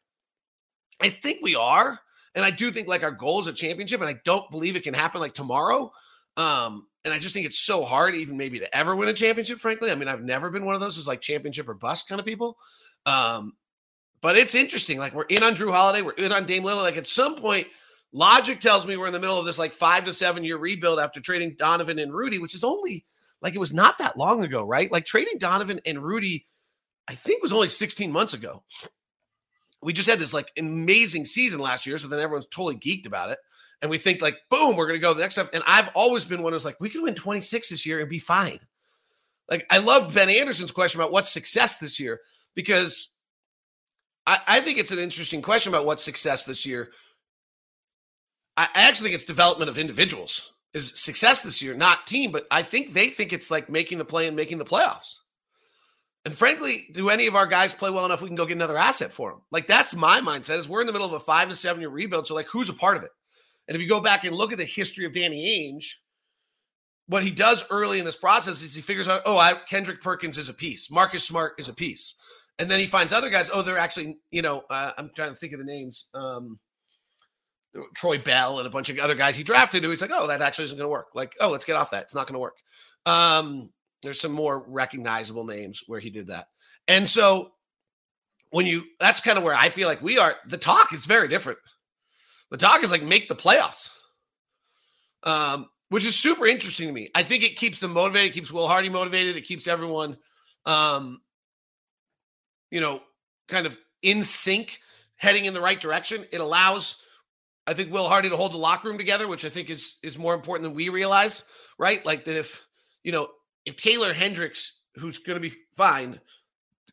I 1.01 1.11
think 1.11 1.41
we 1.43 1.57
are, 1.57 2.01
and 2.35 2.43
I 2.43 2.51
do 2.51 2.73
think 2.73 2.89
like 2.89 3.03
our 3.03 3.11
goal 3.11 3.39
is 3.41 3.49
a 3.49 3.53
championship, 3.53 4.01
and 4.01 4.09
I 4.09 4.19
don't 4.25 4.51
believe 4.51 4.77
it 4.77 4.83
can 4.83 4.95
happen 4.95 5.21
like 5.21 5.35
tomorrow. 5.35 5.93
Um, 6.39 6.87
and 7.09 7.15
I 7.15 7.19
just 7.19 7.33
think 7.33 7.47
it's 7.47 7.59
so 7.59 7.87
hard, 7.87 8.15
even 8.15 8.37
maybe 8.37 8.59
to 8.59 8.77
ever 8.77 8.95
win 8.95 9.09
a 9.09 9.15
championship. 9.15 9.61
Frankly, 9.61 9.91
I 9.91 9.95
mean, 9.95 10.09
I've 10.09 10.23
never 10.23 10.51
been 10.51 10.67
one 10.67 10.75
of 10.75 10.83
those 10.83 10.97
who's 10.97 11.09
like 11.09 11.23
championship 11.23 11.67
or 11.67 11.75
bust 11.75 12.07
kind 12.07 12.21
of 12.21 12.27
people. 12.27 12.59
Um, 13.07 13.55
but 14.21 14.37
it's 14.37 14.55
interesting. 14.55 14.99
Like 14.99 15.15
we're 15.15 15.25
in 15.25 15.43
on 15.43 15.55
Jrue 15.55 15.73
Holiday, 15.73 16.03
we're 16.03 16.13
in 16.13 16.33
on 16.33 16.45
Dame 16.45 16.65
Lillard. 16.65 16.83
Like 16.83 16.99
at 16.99 17.07
some 17.07 17.35
point, 17.35 17.67
logic 18.13 18.61
tells 18.61 18.87
me 18.87 18.99
we're 18.99 19.07
in 19.07 19.15
the 19.15 19.21
middle 19.21 19.39
of 19.39 19.47
this 19.47 19.59
like 19.59 19.73
five 19.73 20.05
to 20.05 20.13
seven 20.13 20.45
year 20.45 20.59
rebuild 20.59 20.99
after 20.99 21.19
trading 21.19 21.57
Donovan 21.59 21.99
and 21.99 22.13
Rudy, 22.13 22.39
which 22.39 22.55
is 22.55 22.63
only 22.63 23.07
like 23.41 23.55
it 23.55 23.59
was 23.61 23.73
not 23.73 23.97
that 23.99 24.19
long 24.19 24.45
ago, 24.45 24.65
right? 24.65 24.93
Like 24.93 25.07
trading 25.07 25.39
Donovan 25.39 25.81
and 25.87 26.03
Rudy, 26.03 26.47
I 27.09 27.15
think 27.15 27.43
was 27.43 27.55
only 27.55 27.69
16 27.69 28.13
months 28.13 28.35
ago. 28.35 28.65
We 29.81 29.95
just 29.95 30.11
had 30.11 30.19
this 30.19 30.35
like 30.35 30.53
amazing 30.59 31.25
season 31.25 31.61
last 31.61 31.87
year, 31.87 31.97
so 31.97 32.09
then 32.09 32.21
everyone's 32.21 32.49
totally 32.51 32.77
geeked 32.77 33.07
about 33.07 33.31
it 33.31 33.39
and 33.81 33.91
we 33.91 33.99
think 33.99 34.21
like, 34.21 34.37
boom, 34.51 34.77
we're 34.77 34.87
going 34.87 34.99
to 34.99 35.03
go 35.03 35.15
the 35.15 35.21
next 35.21 35.35
step. 35.35 35.51
And 35.53 35.63
I've 35.67 35.91
always 35.95 36.25
been 36.25 36.43
one 36.43 36.53
who's 36.53 36.65
like, 36.65 36.81
we 36.81 36.89
can 36.89 37.03
win 37.03 37.15
26 37.15 37.69
this 37.69 37.87
year 37.87 38.01
and 38.01 38.09
be 38.09 38.19
fine. 38.19 38.59
Like 39.49 39.67
I 39.71 39.79
love 39.79 40.15
Ben 40.15 40.29
Anderson's 40.29 40.73
question 40.73 41.01
about 41.01 41.13
what's 41.13 41.31
success 41.31 41.77
this 41.77 41.99
year 41.99 42.21
because 42.55 43.09
I, 44.27 44.41
I 44.47 44.61
think 44.61 44.79
it's 44.79 44.91
an 44.91 44.99
interesting 44.99 45.43
question 45.43 45.73
about 45.73 45.87
what's 45.87 46.05
success 46.05 46.45
this 46.45 46.67
year. 46.67 46.91
I, 48.57 48.69
I 48.75 48.83
actually 48.83 49.11
think 49.11 49.17
it's 49.17 49.25
development 49.25 49.71
of 49.71 49.79
individuals 49.79 50.53
is 50.75 50.93
success 51.01 51.43
this 51.43 51.63
year, 51.63 51.75
not 51.75 52.07
team. 52.07 52.31
But 52.31 52.47
I 52.51 52.63
think 52.63 52.93
they 52.93 53.09
think 53.09 53.33
it's 53.33 53.51
like 53.51 53.71
making 53.71 53.99
the 53.99 54.05
play 54.05 54.27
and 54.27 54.37
making 54.37 54.59
the 54.59 54.65
playoffs. 54.65 55.17
And 56.25 56.35
frankly, 56.35 56.89
do 56.93 57.09
any 57.09 57.27
of 57.27 57.37
our 57.37 57.47
guys 57.47 57.73
play 57.73 57.91
well 57.91 58.05
enough? 58.05 58.21
We 58.21 58.29
can 58.29 58.37
go 58.37 58.45
get 58.45 58.57
another 58.57 58.77
asset 58.77 59.11
for 59.11 59.31
them. 59.31 59.41
Like 59.51 59.67
that's 59.67 59.95
my 59.95 60.21
mindset. 60.21 60.59
Is 60.59 60.69
we're 60.69 60.83
in 60.83 60.87
the 60.87 60.93
middle 60.93 61.07
of 61.07 61.15
a 61.15 61.21
five 61.21 61.49
to 61.49 61.55
seven 61.55 61.81
year 61.81 61.89
rebuild. 61.89 62.27
So 62.27 62.35
like, 62.35 62.49
who's 62.49 62.69
a 62.69 62.75
part 62.75 62.99
of 62.99 63.03
it? 63.03 63.11
And 63.69 63.77
if 63.77 63.83
you 63.83 63.89
go 63.89 64.01
back 64.01 64.25
and 64.25 64.35
look 64.35 64.51
at 64.51 64.59
the 64.59 64.65
history 64.65 65.05
of 65.05 65.13
Danny 65.13 65.73
Ainge, 65.73 65.87
what 67.07 67.23
he 67.23 67.31
does 67.31 67.65
early 67.71 67.99
in 67.99 68.05
this 68.05 68.17
process 68.17 68.63
is 68.63 68.75
he 68.75 68.83
figures 68.83 69.09
out, 69.09 69.23
oh, 69.25 69.39
I, 69.39 69.55
Kendrick 69.69 70.03
Perkins 70.03 70.39
is 70.39 70.49
a 70.49 70.55
piece, 70.55 70.91
Marcus 70.91 71.25
Smart 71.25 71.55
is 71.59 71.69
a 71.69 71.75
piece, 71.75 72.15
and 72.59 72.71
then 72.71 72.81
he 72.81 72.87
finds 72.87 73.13
other 73.13 73.31
guys. 73.31 73.51
Oh, 73.53 73.63
they're 73.63 73.79
actually, 73.79 74.19
you 74.31 74.43
know, 74.43 74.65
uh, 74.69 74.93
I'm 74.99 75.11
trying 75.15 75.31
to 75.31 75.35
think 75.35 75.53
of 75.53 75.59
the 75.59 75.65
names. 75.65 76.09
Um, 76.15 76.59
Troy 77.95 78.19
Bell 78.19 78.59
and 78.59 78.67
a 78.67 78.71
bunch 78.71 78.91
of 78.91 78.99
other 78.99 79.15
guys 79.15 79.37
he 79.37 79.45
drafted 79.45 79.85
who 79.85 79.91
he's 79.91 80.01
like, 80.01 80.11
oh, 80.13 80.27
that 80.27 80.43
actually 80.43 80.65
isn't 80.65 80.77
going 80.77 80.87
to 80.87 80.91
work. 80.91 81.09
Like, 81.15 81.35
oh, 81.41 81.51
let's 81.51 81.65
get 81.65 81.77
off 81.77 81.91
that. 81.91 82.05
It's 82.05 82.15
not 82.15 82.27
going 82.27 82.35
to 82.35 82.41
work. 82.41 82.57
Um, 83.07 83.71
there's 84.03 84.21
some 84.21 84.33
more 84.33 84.65
recognizable 84.67 85.45
names 85.45 85.83
where 85.87 86.01
he 86.01 86.11
did 86.11 86.29
that. 86.29 86.47
And 86.89 87.07
so 87.07 87.53
when 88.51 88.67
you, 88.67 88.85
that's 88.99 89.21
kind 89.21 89.39
of 89.39 89.45
where 89.45 89.55
I 89.55 89.69
feel 89.69 89.89
like 89.89 90.03
we 90.03 90.19
are. 90.19 90.37
The 90.49 90.57
talk 90.57 90.93
is 90.93 91.05
very 91.07 91.29
different. 91.29 91.59
The 92.51 92.57
talk 92.57 92.83
is 92.83 92.91
like 92.91 93.03
make 93.03 93.29
the 93.29 93.37
playoffs, 93.37 93.93
um, 95.23 95.69
which 95.91 96.05
is 96.05 96.17
super 96.17 96.47
interesting 96.47 96.87
to 96.87 96.93
me. 96.93 97.09
I 97.15 97.23
think 97.23 97.45
it 97.45 97.57
keeps 97.57 97.81
them 97.81 97.93
motivated, 97.93 98.31
it 98.31 98.35
keeps 98.35 98.53
Will 98.53 98.69
Hardy 98.69 98.89
motivated, 98.89 99.37
it 99.37 99.43
keeps 99.43 99.67
everyone, 99.67 100.17
um, 100.65 101.21
you 102.71 102.81
know, 102.81 103.01
kind 103.49 103.67
of 103.67 103.77
in 104.03 104.23
sync, 104.23 104.81
heading 105.17 105.45
in 105.45 105.55
the 105.55 105.61
right 105.61 105.81
direction. 105.81 106.25
It 106.33 106.41
allows, 106.41 107.03
I 107.67 107.75
think, 107.75 107.93
Will 107.93 108.09
Hardy 108.09 108.31
to 108.31 108.37
hold 108.37 108.53
the 108.53 108.59
locker 108.59 108.89
room 108.89 108.99
together, 108.99 109.29
which 109.29 109.45
I 109.45 109.51
think 109.51 109.71
is 109.71 109.97
is 110.03 110.17
more 110.17 110.35
important 110.35 110.65
than 110.65 110.75
we 110.75 110.89
realize, 110.89 111.45
right? 111.79 112.05
Like 112.07 112.25
that 112.25 112.39
if 112.39 112.65
you 113.03 113.13
know 113.13 113.29
if 113.67 113.77
Taylor 113.77 114.13
Hendricks, 114.15 114.81
who's 114.97 115.19
going 115.19 115.37
to 115.37 115.41
be 115.41 115.55
fine, 115.77 116.21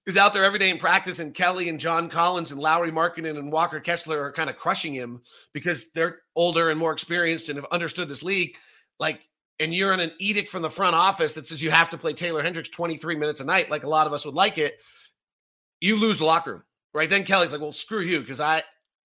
is 0.06 0.18
out 0.18 0.34
there 0.34 0.44
every 0.44 0.60
day 0.60 0.70
in 0.70 0.78
practice, 0.78 1.20
and 1.20 1.34
Kelly 1.34 1.70
and 1.70 1.80
John 1.80 2.10
Collins 2.10 2.52
and 2.52 2.62
Lauri 2.62 2.92
Markkanen 2.92 3.38
and 3.38 3.52
Walker 3.52 3.80
Kessler 3.80 4.22
are 4.22 4.32
kind 4.32 4.50
of 4.50 4.58
crushing 4.58 4.94
him 4.94 5.22
because 5.54 5.92
they're 5.92 6.20
older 6.36 6.70
and 6.70 6.80
more 6.80 6.92
experienced 6.92 7.50
and 7.50 7.58
have 7.58 7.66
understood 7.72 8.08
this 8.08 8.24
league. 8.24 8.56
Like, 9.00 9.22
and 9.60 9.74
you're 9.74 9.94
in 9.94 10.00
an 10.00 10.12
edict 10.20 10.50
from 10.50 10.62
the 10.62 10.70
front 10.70 10.96
office 10.96 11.34
that 11.34 11.48
says 11.48 11.64
you 11.64 11.72
have 11.72 11.90
to 11.90 11.98
play 11.98 12.14
Taylor 12.14 12.44
Hendricks 12.44 12.70
23 12.70 13.16
minutes 13.16 13.40
a 13.40 13.46
night, 13.46 13.72
like 13.72 13.84
a 13.84 13.90
lot 13.90 14.06
of 14.06 14.14
us 14.14 14.26
would 14.26 14.36
like 14.36 14.58
it. 14.58 14.76
You 15.82 15.96
lose 15.96 16.20
the 16.20 16.26
locker 16.26 16.52
room, 16.52 16.64
right? 16.94 17.10
Then 17.10 17.24
Kelly's 17.24 17.52
like, 17.52 17.62
"Well, 17.62 17.72
screw 17.72 18.02
you," 18.02 18.20
because 18.20 18.40
I, 18.40 18.64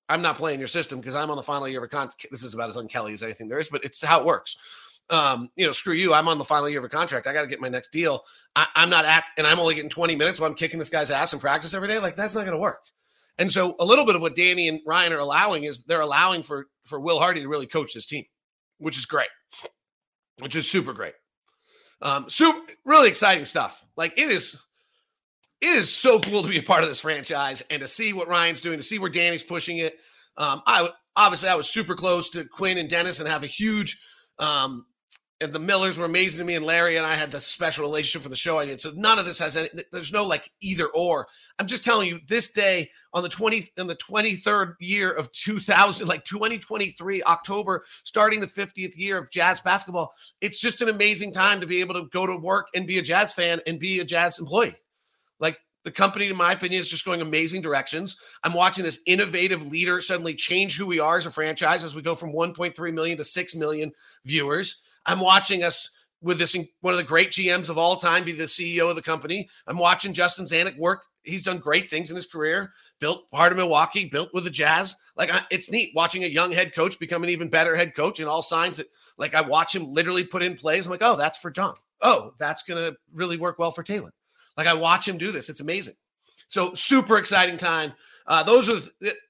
I'm 0.09 0.21
not 0.21 0.35
playing 0.35 0.59
your 0.59 0.67
system 0.67 0.99
because 0.99 1.15
I'm 1.15 1.29
on 1.29 1.37
the 1.37 1.43
final 1.43 1.67
year 1.67 1.79
of 1.79 1.85
a 1.85 1.87
contract. 1.87 2.27
This 2.29 2.43
is 2.43 2.53
about 2.53 2.69
as 2.69 2.77
unkelly 2.77 3.13
as 3.13 3.23
anything 3.23 3.47
there 3.47 3.59
is, 3.59 3.69
but 3.69 3.83
it's 3.83 4.03
how 4.03 4.19
it 4.19 4.25
works 4.25 4.55
um, 5.09 5.49
you 5.55 5.65
know, 5.65 5.71
screw 5.71 5.93
you. 5.93 6.13
I'm 6.13 6.27
on 6.27 6.37
the 6.37 6.45
final 6.45 6.69
year 6.69 6.79
of 6.79 6.85
a 6.85 6.89
contract. 6.89 7.27
I 7.27 7.33
got 7.33 7.41
to 7.41 7.47
get 7.47 7.59
my 7.59 7.69
next 7.69 7.91
deal. 7.91 8.23
I, 8.55 8.67
am 8.75 8.89
not 8.89 9.05
and 9.37 9.47
I'm 9.47 9.59
only 9.59 9.75
getting 9.75 9.89
20 9.89 10.15
minutes 10.15 10.39
while 10.39 10.49
I'm 10.49 10.55
kicking 10.55 10.79
this 10.79 10.89
guy's 10.89 11.11
ass 11.11 11.33
in 11.33 11.39
practice 11.39 11.73
every 11.73 11.87
day. 11.87 11.99
Like 11.99 12.15
that's 12.15 12.35
not 12.35 12.41
going 12.41 12.55
to 12.55 12.61
work. 12.61 12.85
And 13.37 13.51
so 13.51 13.75
a 13.79 13.85
little 13.85 14.05
bit 14.05 14.15
of 14.15 14.21
what 14.21 14.35
Danny 14.35 14.67
and 14.67 14.81
Ryan 14.85 15.13
are 15.13 15.19
allowing 15.19 15.63
is 15.63 15.81
they're 15.81 16.01
allowing 16.01 16.43
for 16.43 16.67
for 16.85 16.99
Will 16.99 17.19
Hardy 17.19 17.41
to 17.41 17.47
really 17.47 17.67
coach 17.67 17.93
this 17.93 18.05
team, 18.05 18.25
which 18.77 18.97
is 18.97 19.05
great, 19.05 19.29
which 20.39 20.55
is 20.55 20.69
super 20.69 20.93
great. 20.93 21.13
Um, 22.01 22.29
super 22.29 22.59
really 22.85 23.09
exciting 23.09 23.45
stuff. 23.45 23.85
Like 23.95 24.17
it 24.17 24.29
is, 24.29 24.57
it 25.61 25.67
is 25.67 25.91
so 25.91 26.19
cool 26.19 26.43
to 26.43 26.49
be 26.49 26.59
a 26.59 26.63
part 26.63 26.83
of 26.83 26.89
this 26.89 27.01
franchise 27.01 27.63
and 27.69 27.81
to 27.81 27.87
see 27.87 28.13
what 28.13 28.27
Ryan's 28.27 28.61
doing, 28.61 28.77
to 28.77 28.83
see 28.83 28.99
where 28.99 29.09
Danny's 29.09 29.43
pushing 29.43 29.77
it. 29.77 29.97
Um, 30.37 30.61
I 30.65 30.89
obviously 31.15 31.49
I 31.49 31.55
was 31.55 31.69
super 31.69 31.95
close 31.95 32.29
to 32.31 32.45
Quinn 32.45 32.77
and 32.77 32.89
Dennis 32.89 33.19
and 33.19 33.29
have 33.29 33.43
a 33.43 33.47
huge 33.47 34.01
um, 34.37 34.85
and 35.41 35.53
the 35.53 35.60
Millers 35.60 35.98
were 35.98 36.05
amazing 36.05 36.39
to 36.39 36.46
me, 36.46 36.55
and 36.55 36.65
Larry 36.65 36.98
and 36.98 37.05
I 37.05 37.15
had 37.15 37.31
this 37.31 37.46
special 37.46 37.86
relationship 37.86 38.24
for 38.24 38.29
the 38.29 38.36
show 38.36 38.60
I 38.60 38.65
did. 38.65 38.81
So 38.81 38.91
none 38.93 39.17
of 39.17 39.25
this 39.25 39.39
has 39.39 39.55
any. 39.55 39.69
There's 39.91 40.12
no 40.12 40.25
like 40.25 40.51
either 40.60 40.88
or. 40.88 41.27
I'm 41.58 41.67
just 41.67 41.84
telling 41.84 42.08
you, 42.08 42.19
this 42.27 42.51
day 42.51 42.89
on 43.13 43.24
the 43.24 43.29
20 43.29 43.72
in 43.77 43.88
the 43.88 43.96
23rd 43.96 44.75
year 44.81 45.12
of 45.12 45.31
2000, 45.31 46.08
like 46.08 46.25
2023 46.25 47.24
October, 47.24 47.86
starting 48.03 48.41
the 48.41 48.48
50th 48.48 48.98
year 48.98 49.17
of 49.17 49.29
Jazz 49.31 49.62
basketball. 49.62 50.13
It's 50.41 50.60
just 50.60 50.81
an 50.81 50.89
amazing 50.89 51.31
time 51.31 51.62
to 51.62 51.67
be 51.67 51.79
able 51.79 51.96
to 51.96 52.10
go 52.12 52.27
to 52.27 52.36
work 52.36 52.67
and 52.75 52.86
be 52.86 53.00
a 53.00 53.03
Jazz 53.03 53.34
fan 53.34 53.62
and 53.65 53.79
be 53.79 54.01
a 54.01 54.05
Jazz 54.05 54.39
employee. 54.39 54.75
Like 55.39 55.58
the 55.86 55.91
company, 55.91 56.27
in 56.27 56.36
my 56.36 56.51
opinion, 56.51 56.81
is 56.81 56.89
just 56.89 57.05
going 57.05 57.22
amazing 57.22 57.62
directions. 57.62 58.17
I'm 58.43 58.53
watching 58.53 58.84
this 58.84 59.01
innovative 59.05 59.65
leader 59.65 60.01
suddenly 60.01 60.36
change 60.36 60.77
who 60.77 60.86
we 60.86 61.00
are 61.00 61.15
as 61.15 61.25
a 61.25 61.31
franchise 61.31 61.86
as 61.86 61.96
we 61.96 62.01
go 62.01 62.13
from 62.13 62.34
1.3 62.34 62.93
million 62.93 63.17
to 63.17 63.24
6 63.24 63.55
million 63.55 63.93
viewers. 64.25 64.81
I'm 65.05 65.19
watching 65.19 65.63
us 65.63 65.89
with 66.21 66.37
this 66.37 66.55
one 66.81 66.93
of 66.93 66.97
the 66.97 67.03
great 67.03 67.31
GMs 67.31 67.69
of 67.69 67.77
all 67.77 67.95
time 67.95 68.23
be 68.23 68.31
the 68.31 68.43
CEO 68.43 68.89
of 68.89 68.95
the 68.95 69.01
company. 69.01 69.49
I'm 69.67 69.77
watching 69.77 70.13
Justin 70.13 70.45
Zanik 70.45 70.77
work. 70.77 71.03
He's 71.23 71.43
done 71.43 71.59
great 71.59 71.89
things 71.89 72.09
in 72.09 72.15
his 72.15 72.25
career. 72.25 72.73
Built 72.99 73.29
part 73.31 73.51
of 73.51 73.57
Milwaukee, 73.57 74.05
built 74.05 74.33
with 74.33 74.43
the 74.43 74.49
Jazz. 74.49 74.95
Like 75.15 75.29
it's 75.49 75.71
neat 75.71 75.91
watching 75.95 76.23
a 76.23 76.27
young 76.27 76.51
head 76.51 76.73
coach 76.73 76.99
become 76.99 77.23
an 77.23 77.29
even 77.29 77.49
better 77.49 77.75
head 77.75 77.95
coach. 77.95 78.19
And 78.19 78.29
all 78.29 78.41
signs 78.41 78.77
that, 78.77 78.87
like, 79.17 79.35
I 79.35 79.41
watch 79.41 79.75
him 79.75 79.91
literally 79.91 80.23
put 80.23 80.43
in 80.43 80.55
plays. 80.55 80.85
I'm 80.85 80.91
like, 80.91 81.03
oh, 81.03 81.17
that's 81.17 81.37
for 81.37 81.51
John. 81.51 81.75
Oh, 82.01 82.33
that's 82.39 82.63
gonna 82.63 82.93
really 83.13 83.37
work 83.37 83.59
well 83.59 83.71
for 83.71 83.83
Taylor. 83.83 84.11
Like 84.57 84.67
I 84.67 84.73
watch 84.73 85.07
him 85.07 85.17
do 85.17 85.31
this. 85.31 85.49
It's 85.49 85.61
amazing. 85.61 85.95
So 86.47 86.73
super 86.73 87.17
exciting 87.17 87.57
time. 87.57 87.93
Uh, 88.29 88.43
those 88.43 88.69
are 88.69 88.79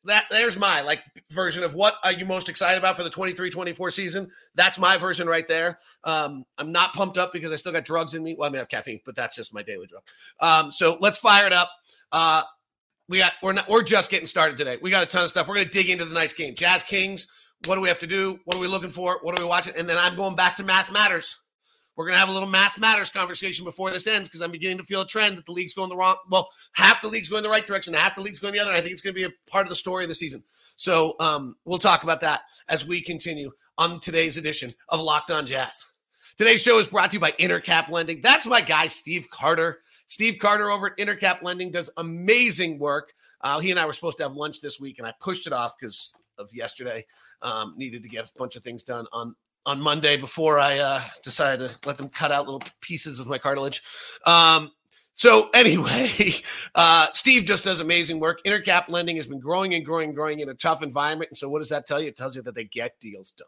that. 0.03 0.25
There's 0.29 0.59
my 0.59 0.81
like 0.81 1.01
version 1.31 1.63
of 1.63 1.73
what 1.73 1.95
are 2.03 2.11
you 2.11 2.25
most 2.25 2.49
excited 2.49 2.77
about 2.77 2.97
for 2.97 3.03
the 3.03 3.09
23-24 3.09 3.93
season. 3.93 4.29
That's 4.55 4.77
my 4.77 4.97
version 4.97 5.25
right 5.25 5.47
there. 5.47 5.79
Um, 6.03 6.43
I'm 6.57 6.73
not 6.73 6.93
pumped 6.93 7.17
up 7.17 7.31
because 7.31 7.53
I 7.53 7.55
still 7.55 7.71
got 7.71 7.85
drugs 7.85 8.13
in 8.13 8.21
me. 8.21 8.35
Well, 8.37 8.49
I 8.49 8.51
mean, 8.51 8.57
I 8.57 8.59
have 8.59 8.69
caffeine, 8.69 8.99
but 9.05 9.15
that's 9.15 9.37
just 9.37 9.53
my 9.53 9.63
daily 9.63 9.87
drug. 9.87 10.03
Um, 10.41 10.71
so 10.71 10.97
let's 10.99 11.17
fire 11.17 11.47
it 11.47 11.53
up. 11.53 11.71
Uh, 12.11 12.43
we 13.07 13.19
got 13.19 13.33
we're 13.41 13.53
not 13.53 13.69
we're 13.69 13.83
just 13.83 14.11
getting 14.11 14.27
started 14.27 14.57
today. 14.57 14.77
We 14.81 14.91
got 14.91 15.01
a 15.01 15.05
ton 15.05 15.23
of 15.23 15.29
stuff. 15.29 15.47
We're 15.47 15.55
gonna 15.55 15.69
dig 15.69 15.89
into 15.89 16.03
the 16.03 16.13
night's 16.13 16.33
game. 16.33 16.53
Jazz 16.53 16.83
Kings. 16.83 17.25
What 17.65 17.75
do 17.75 17.81
we 17.81 17.87
have 17.87 17.99
to 17.99 18.07
do? 18.07 18.39
What 18.45 18.57
are 18.57 18.59
we 18.59 18.67
looking 18.67 18.89
for? 18.89 19.19
What 19.21 19.37
are 19.37 19.41
we 19.41 19.47
watching? 19.47 19.73
And 19.77 19.87
then 19.89 19.97
I'm 19.97 20.15
going 20.15 20.35
back 20.35 20.55
to 20.57 20.63
math 20.63 20.91
matters. 20.91 21.39
We're 21.99 22.05
going 22.05 22.13
to 22.13 22.19
have 22.21 22.29
a 22.29 22.31
little 22.31 22.47
math 22.47 22.79
matters 22.79 23.09
conversation 23.09 23.65
before 23.65 23.91
this 23.91 24.07
ends 24.07 24.29
because 24.29 24.39
I'm 24.39 24.51
beginning 24.51 24.77
to 24.77 24.85
feel 24.85 25.01
a 25.01 25.05
trend 25.05 25.37
that 25.37 25.45
the 25.45 25.51
league's 25.51 25.73
going 25.73 25.89
the 25.89 25.97
wrong. 25.97 26.15
Well, 26.29 26.47
half 26.71 27.01
the 27.01 27.09
league's 27.09 27.27
going 27.27 27.43
the 27.43 27.49
right 27.49 27.67
direction, 27.67 27.93
half 27.93 28.15
the 28.15 28.21
league's 28.21 28.39
going 28.39 28.53
the 28.53 28.59
other. 28.61 28.71
I 28.71 28.79
think 28.79 28.93
it's 28.93 29.01
going 29.01 29.13
to 29.13 29.19
be 29.19 29.25
a 29.25 29.51
part 29.51 29.65
of 29.65 29.69
the 29.69 29.75
story 29.75 30.05
of 30.05 30.07
the 30.07 30.15
season. 30.15 30.41
So 30.77 31.17
um, 31.19 31.57
we'll 31.65 31.77
talk 31.77 32.03
about 32.03 32.21
that 32.21 32.43
as 32.69 32.85
we 32.85 33.01
continue 33.01 33.51
on 33.77 33.99
today's 33.99 34.37
edition 34.37 34.73
of 34.87 35.01
Locked 35.01 35.29
On 35.29 35.45
Jazz. 35.45 35.87
Today's 36.37 36.61
show 36.61 36.79
is 36.79 36.87
brought 36.87 37.11
to 37.11 37.17
you 37.17 37.19
by 37.19 37.31
Intercap 37.31 37.89
Lending. 37.89 38.21
That's 38.21 38.45
my 38.45 38.61
guy, 38.61 38.87
Steve 38.87 39.29
Carter. 39.29 39.81
Steve 40.07 40.37
Carter 40.39 40.71
over 40.71 40.91
at 40.91 40.97
Intercap 40.97 41.41
Lending 41.41 41.69
does 41.69 41.89
amazing 41.97 42.79
work. 42.79 43.11
Uh, 43.41 43.59
he 43.59 43.71
and 43.71 43.79
I 43.79 43.85
were 43.85 43.91
supposed 43.91 44.19
to 44.19 44.23
have 44.23 44.37
lunch 44.37 44.61
this 44.61 44.79
week, 44.79 44.99
and 44.99 45.05
I 45.05 45.13
pushed 45.19 45.47
it 45.47 45.53
off 45.53 45.73
because 45.77 46.13
of 46.37 46.47
yesterday. 46.53 47.05
Um, 47.41 47.73
needed 47.75 48.03
to 48.03 48.09
get 48.09 48.23
a 48.23 48.31
bunch 48.37 48.55
of 48.55 48.63
things 48.63 48.83
done 48.83 49.05
on 49.11 49.35
on 49.69 49.79
Monday 49.79 50.17
before 50.17 50.57
I 50.57 50.79
uh, 50.79 51.01
decided 51.23 51.69
to 51.69 51.87
let 51.87 51.99
them 51.99 52.09
cut 52.09 52.31
out 52.31 52.45
little 52.45 52.63
pieces 52.81 53.19
of 53.19 53.27
my 53.27 53.37
cartilage. 53.37 53.83
Um, 54.25 54.71
so 55.13 55.49
anyway, 55.53 56.09
uh, 56.75 57.07
Steve 57.13 57.45
just 57.45 57.65
does 57.65 57.79
amazing 57.79 58.19
work. 58.19 58.43
Intercap 58.45 58.89
lending 58.89 59.17
has 59.17 59.27
been 59.27 59.39
growing 59.39 59.75
and 59.75 59.85
growing 59.85 60.09
and 60.09 60.15
growing 60.15 60.39
in 60.39 60.49
a 60.49 60.55
tough 60.55 60.81
environment. 60.81 61.29
And 61.29 61.37
so 61.37 61.49
what 61.49 61.59
does 61.59 61.69
that 61.69 61.85
tell 61.85 62.01
you? 62.01 62.07
It 62.07 62.17
tells 62.17 62.35
you 62.35 62.41
that 62.41 62.55
they 62.55 62.63
get 62.63 62.99
deals 62.99 63.31
done. 63.33 63.47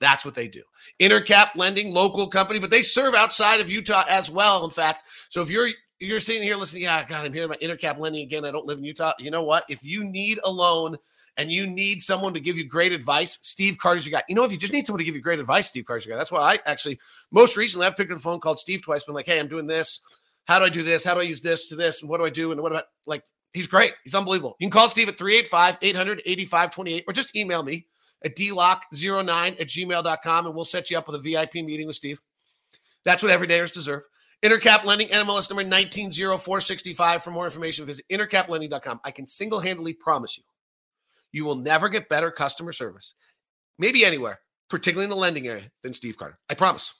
That's 0.00 0.24
what 0.24 0.36
they 0.36 0.46
do. 0.46 0.62
Intercap 1.00 1.56
lending, 1.56 1.92
local 1.92 2.28
company, 2.28 2.60
but 2.60 2.70
they 2.70 2.82
serve 2.82 3.16
outside 3.16 3.60
of 3.60 3.68
Utah 3.68 4.04
as 4.08 4.30
well. 4.30 4.64
In 4.64 4.70
fact, 4.70 5.02
so 5.28 5.42
if 5.42 5.50
you're 5.50 5.70
you're 5.98 6.20
sitting 6.20 6.44
here 6.44 6.54
listening, 6.54 6.84
yeah, 6.84 7.04
God, 7.04 7.24
I'm 7.24 7.32
hearing 7.32 7.50
about 7.50 7.60
Intercap 7.60 7.98
lending 7.98 8.22
again. 8.22 8.44
I 8.44 8.52
don't 8.52 8.64
live 8.64 8.78
in 8.78 8.84
Utah. 8.84 9.14
You 9.18 9.32
know 9.32 9.42
what? 9.42 9.64
If 9.68 9.82
you 9.82 10.04
need 10.04 10.38
a 10.44 10.50
loan 10.52 10.98
and 11.38 11.52
you 11.52 11.66
need 11.66 12.02
someone 12.02 12.34
to 12.34 12.40
give 12.40 12.58
you 12.58 12.66
great 12.66 12.92
advice, 12.92 13.38
Steve 13.42 13.78
Carter's 13.78 14.04
your 14.04 14.18
guy. 14.18 14.24
You 14.28 14.34
know, 14.34 14.44
if 14.44 14.50
you 14.50 14.58
just 14.58 14.72
need 14.72 14.84
someone 14.84 14.98
to 14.98 15.04
give 15.04 15.14
you 15.14 15.20
great 15.22 15.38
advice, 15.38 15.68
Steve 15.68 15.86
Carter's 15.86 16.04
your 16.04 16.14
guy. 16.14 16.18
That's 16.18 16.32
why 16.32 16.40
I 16.40 16.58
actually 16.66 16.98
most 17.30 17.56
recently 17.56 17.86
I've 17.86 17.96
picked 17.96 18.10
up 18.10 18.18
the 18.18 18.22
phone, 18.22 18.40
called 18.40 18.58
Steve 18.58 18.82
twice, 18.82 19.04
been 19.04 19.14
like, 19.14 19.26
hey, 19.26 19.38
I'm 19.38 19.48
doing 19.48 19.68
this. 19.68 20.00
How 20.46 20.58
do 20.58 20.64
I 20.64 20.68
do 20.68 20.82
this? 20.82 21.04
How 21.04 21.14
do 21.14 21.20
I 21.20 21.24
use 21.24 21.40
this 21.40 21.68
to 21.68 21.76
this? 21.76 22.02
And 22.02 22.10
what 22.10 22.18
do 22.18 22.26
I 22.26 22.30
do? 22.30 22.50
And 22.52 22.60
what 22.60 22.72
about 22.72 22.86
like 23.06 23.22
he's 23.52 23.68
great. 23.68 23.92
He's 24.02 24.14
unbelievable. 24.14 24.56
You 24.58 24.66
can 24.66 24.72
call 24.72 24.88
Steve 24.88 25.08
at 25.08 25.16
385 25.16 25.78
800 25.80 26.22
8528 26.26 27.04
or 27.06 27.12
just 27.12 27.36
email 27.36 27.62
me 27.62 27.86
at 28.24 28.34
dlocke09 28.34 29.60
at 29.60 29.68
gmail.com 29.68 30.46
and 30.46 30.54
we'll 30.54 30.64
set 30.64 30.90
you 30.90 30.98
up 30.98 31.06
with 31.06 31.16
a 31.16 31.20
VIP 31.20 31.54
meeting 31.54 31.86
with 31.86 31.96
Steve. 31.96 32.20
That's 33.04 33.22
what 33.22 33.30
everydayers 33.30 33.72
deserve. 33.72 34.02
Intercap 34.42 34.84
Lending, 34.84 35.08
NMLS 35.08 35.50
number 35.50 35.64
190465. 35.64 37.22
For 37.22 37.30
more 37.30 37.44
information, 37.44 37.86
visit 37.86 38.04
intercaplending.com. 38.10 39.00
I 39.04 39.10
can 39.10 39.26
single 39.26 39.60
handedly 39.60 39.92
promise 39.92 40.36
you 40.36 40.44
you 41.32 41.44
will 41.44 41.56
never 41.56 41.88
get 41.88 42.08
better 42.08 42.30
customer 42.30 42.72
service, 42.72 43.14
maybe 43.78 44.04
anywhere, 44.04 44.40
particularly 44.68 45.04
in 45.04 45.10
the 45.10 45.16
lending 45.16 45.46
area, 45.46 45.70
than 45.82 45.92
Steve 45.92 46.16
Carter. 46.16 46.38
I 46.48 46.54
promise. 46.54 46.94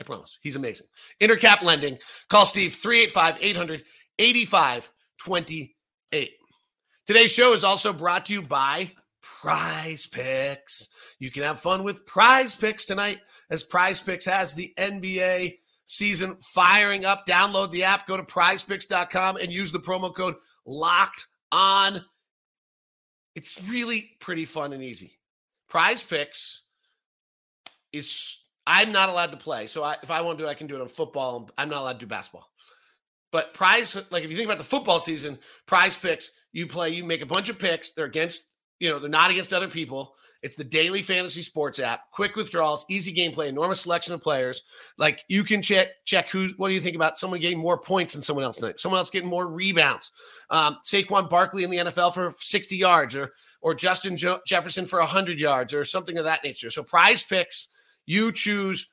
I 0.00 0.04
promise. 0.04 0.38
He's 0.42 0.56
amazing. 0.56 0.86
Intercap 1.20 1.62
Lending. 1.62 1.98
Call 2.28 2.44
Steve 2.44 2.74
385 2.74 3.38
800 3.40 3.82
8528. 4.18 6.30
Today's 7.06 7.32
show 7.32 7.54
is 7.54 7.64
also 7.64 7.92
brought 7.92 8.26
to 8.26 8.32
you 8.32 8.42
by 8.42 8.92
PrizePicks. 9.42 10.88
You 11.18 11.30
can 11.30 11.44
have 11.44 11.60
fun 11.60 11.82
with 11.82 12.06
PrizePicks 12.06 12.86
tonight 12.86 13.20
as 13.50 13.64
PrizePicks 13.64 14.24
has 14.24 14.54
the 14.54 14.72
NBA 14.76 15.58
season 15.86 16.36
firing 16.54 17.04
up. 17.04 17.26
Download 17.26 17.70
the 17.70 17.84
app, 17.84 18.06
go 18.06 18.16
to 18.16 18.22
prizepicks.com 18.22 19.36
and 19.36 19.52
use 19.52 19.72
the 19.72 19.80
promo 19.80 20.14
code 20.14 20.36
locked 20.66 21.26
on 21.52 22.04
it's 23.36 23.62
really 23.68 24.16
pretty 24.18 24.46
fun 24.46 24.72
and 24.72 24.82
easy. 24.82 25.18
Prize 25.68 26.02
picks 26.02 26.62
is 27.92 28.38
I'm 28.66 28.90
not 28.90 29.10
allowed 29.10 29.30
to 29.30 29.36
play. 29.36 29.66
So 29.68 29.84
I, 29.84 29.96
if 30.02 30.10
I 30.10 30.22
want 30.22 30.38
to 30.38 30.44
do 30.44 30.48
it, 30.48 30.50
I 30.50 30.54
can 30.54 30.66
do 30.66 30.74
it 30.74 30.80
on 30.80 30.88
football. 30.88 31.48
I'm 31.56 31.68
not 31.68 31.82
allowed 31.82 32.00
to 32.00 32.06
do 32.06 32.06
basketball. 32.06 32.50
But 33.30 33.54
prize, 33.54 33.94
like 34.10 34.24
if 34.24 34.30
you 34.30 34.36
think 34.36 34.48
about 34.48 34.58
the 34.58 34.64
football 34.64 34.98
season, 34.98 35.38
prize 35.66 35.96
picks, 35.96 36.30
you 36.52 36.66
play, 36.66 36.90
you 36.90 37.04
make 37.04 37.20
a 37.20 37.26
bunch 37.26 37.50
of 37.50 37.58
picks. 37.58 37.92
They're 37.92 38.06
against, 38.06 38.48
you 38.80 38.88
know, 38.88 38.98
they're 38.98 39.10
not 39.10 39.30
against 39.30 39.52
other 39.52 39.68
people. 39.68 40.14
It's 40.46 40.54
the 40.54 40.62
daily 40.62 41.02
fantasy 41.02 41.42
sports 41.42 41.80
app. 41.80 42.02
Quick 42.12 42.36
withdrawals, 42.36 42.86
easy 42.88 43.12
gameplay, 43.12 43.48
enormous 43.48 43.80
selection 43.80 44.14
of 44.14 44.22
players. 44.22 44.62
Like 44.96 45.24
you 45.28 45.42
can 45.42 45.60
check 45.60 45.88
check 46.04 46.30
who. 46.30 46.50
What 46.56 46.68
do 46.68 46.74
you 46.74 46.80
think 46.80 46.94
about 46.94 47.18
someone 47.18 47.40
getting 47.40 47.58
more 47.58 47.76
points 47.76 48.12
than 48.12 48.22
someone 48.22 48.44
else 48.44 48.58
tonight? 48.58 48.78
Someone 48.78 49.00
else 49.00 49.10
getting 49.10 49.28
more 49.28 49.48
rebounds. 49.48 50.12
Um, 50.50 50.78
Saquon 50.86 51.28
Barkley 51.28 51.64
in 51.64 51.70
the 51.70 51.78
NFL 51.78 52.14
for 52.14 52.32
60 52.38 52.76
yards, 52.76 53.16
or 53.16 53.32
or 53.60 53.74
Justin 53.74 54.16
jo- 54.16 54.38
Jefferson 54.46 54.86
for 54.86 55.00
100 55.00 55.40
yards, 55.40 55.74
or 55.74 55.84
something 55.84 56.16
of 56.16 56.24
that 56.24 56.44
nature. 56.44 56.70
So 56.70 56.84
prize 56.84 57.24
picks, 57.24 57.72
you 58.06 58.30
choose, 58.30 58.88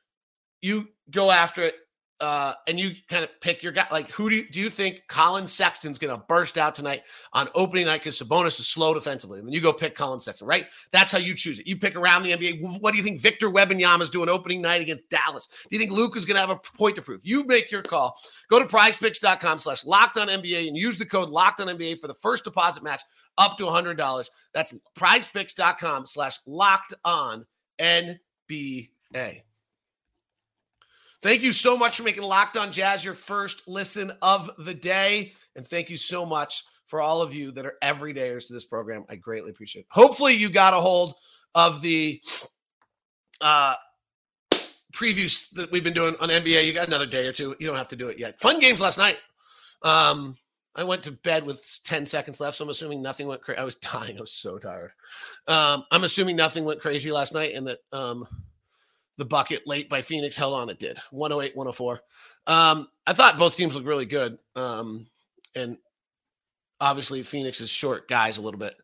you 0.64 0.88
go 1.12 1.30
after 1.30 1.62
it 1.62 1.76
uh, 2.24 2.54
and 2.68 2.80
you 2.80 2.92
kind 3.10 3.26
of 3.26 3.30
pick 3.42 3.62
your 3.62 3.74
guy. 3.74 3.86
Like, 3.92 4.10
who 4.10 4.30
do 4.30 4.38
you, 4.38 4.48
do 4.50 4.58
you 4.58 4.70
think 4.70 5.04
Collin 5.10 5.46
Sexton's 5.46 6.00
going 6.00 6.18
to 6.18 6.24
burst 6.30 6.58
out 6.58 6.74
tonight 6.74 7.04
on 7.34 7.50
opening 7.54 7.86
night 7.86 8.00
because 8.00 8.18
Sabonis 8.18 8.58
is 8.62 8.68
slow 8.68 8.94
defensively? 8.94 9.40
And 9.40 9.48
then 9.48 9.54
you 9.54 9.60
go 9.60 9.74
pick 9.74 9.94
Collin 9.94 10.22
Sexton, 10.22 10.48
right? 10.48 10.68
That's 10.92 11.12
how 11.12 11.18
you 11.18 11.36
choose 11.36 11.60
it. 11.60 11.68
You 11.68 11.76
pick 11.76 11.98
around 11.98 12.24
the 12.24 12.32
NBA. 12.32 12.80
What 12.80 12.92
do 12.92 12.98
you 12.98 13.04
think 13.04 13.20
Victor 13.20 13.50
Wembanyama 13.50 14.04
is 14.04 14.10
doing 14.10 14.30
opening 14.30 14.62
night 14.62 14.82
against 14.82 15.10
Dallas? 15.10 15.48
Do 15.48 15.68
you 15.72 15.80
think 15.80 15.92
Luke 15.92 16.16
is 16.16 16.24
going 16.24 16.36
to 16.36 16.42
have 16.42 16.50
a 16.50 16.56
point 16.56 16.96
to 16.96 17.02
prove? 17.02 17.20
You 17.26 17.44
make 17.44 17.70
your 17.70 17.82
call. 17.82 18.18
Go 18.50 18.58
to 18.58 18.66
prizepicks.com 18.66 19.60
slash 19.60 19.86
locked 19.86 20.18
on 20.18 20.30
NBA 20.30 20.70
and 20.70 20.78
use 20.78 20.98
the 20.98 21.06
code 21.06 21.28
locked 21.28 21.60
on 21.60 21.68
NBA 21.68 22.00
for 22.00 22.08
the 22.08 22.14
first 22.14 22.46
deposit 22.46 22.84
match 22.84 23.02
up 23.38 23.58
to 23.58 23.66
$100. 23.66 24.30
That's 24.54 24.74
prizepicks.com 24.98 26.06
slash 26.06 26.38
locked 26.48 26.94
on 27.04 27.46
NBA. 27.82 29.44
Thank 31.24 31.42
you 31.42 31.54
so 31.54 31.78
much 31.78 31.96
for 31.96 32.04
making 32.04 32.24
Locked 32.24 32.58
On 32.58 32.70
Jazz 32.70 33.06
your 33.06 33.14
first 33.14 33.66
listen 33.66 34.12
of 34.22 34.52
the 34.58 34.74
day. 34.74 35.32
And 35.56 35.66
thank 35.66 35.90
you 35.90 35.96
so 35.96 36.26
much 36.26 36.66
for 36.86 37.00
all 37.00 37.22
of 37.22 37.34
you 37.34 37.50
that 37.52 37.66
are 37.66 37.76
everydayers 37.82 38.46
to 38.48 38.54
this 38.54 38.66
program. 38.66 39.06
I 39.08 39.16
greatly 39.16 39.50
appreciate 39.50 39.84
it. 39.84 39.88
Hopefully, 39.90 40.34
you 40.34 40.50
got 40.50 40.74
a 40.74 40.82
hold 40.82 41.16
of 41.56 41.82
the 41.82 42.22
uh, 43.40 43.76
previews 44.92 45.50
that 45.52 45.72
we've 45.72 45.84
been 45.86 45.94
doing 45.94 46.14
on 46.20 46.28
NBA. 46.28 46.66
You 46.66 46.74
got 46.74 46.90
another 46.90 47.06
day 47.06 47.26
or 47.26 47.32
two. 47.32 47.56
You 47.58 47.68
don't 47.68 47.78
have 47.78 47.88
to 47.88 47.96
do 47.96 48.10
it 48.10 48.20
yet. 48.20 48.42
Fun 48.42 48.60
games 48.60 48.82
last 48.82 48.98
night. 48.98 49.18
Um, 49.82 50.36
I 50.76 50.84
went 50.84 51.04
to 51.04 51.14
bed 51.14 51.46
with 51.46 51.80
10 51.86 52.06
seconds 52.06 52.42
left, 52.42 52.58
so 52.58 52.66
I'm 52.66 52.70
assuming 52.70 53.02
nothing 53.02 53.28
went 53.28 53.42
crazy. 53.42 53.60
I 53.60 53.64
was 53.64 53.76
dying. 53.94 54.18
I 54.18 54.22
was 54.22 54.34
so 54.34 54.58
tired. 54.58 54.92
Um, 55.48 55.86
I'm 55.90 56.04
assuming 56.04 56.36
nothing 56.36 56.66
went 56.66 56.82
crazy 56.82 57.14
last 57.14 57.34
night 57.34 57.56
and 57.56 57.68
that 57.68 57.80
um,– 57.94 58.28
the 59.18 59.26
bucket 59.26 59.68
late 59.68 59.90
by 59.90 60.02
Phoenix 60.02 60.36
held 60.36 60.54
on. 60.54 60.70
It 60.70 60.80
did 60.80 60.98
108, 61.12 61.56
104. 61.56 62.02
Um, 62.48 62.88
I 63.06 63.14
thought 63.14 63.38
both 63.38 63.56
teams 63.56 63.76
looked 63.76 63.88
really 63.88 64.06
good. 64.06 64.38
Um, 64.56 65.08
and 65.56 65.78
obviously 66.82 67.24
Phoenix 67.24 67.62
is 67.62 67.70
short 67.70 68.08
guys 68.08 68.38
a 68.38 68.42
little 68.42 68.60
bit. 68.60 68.76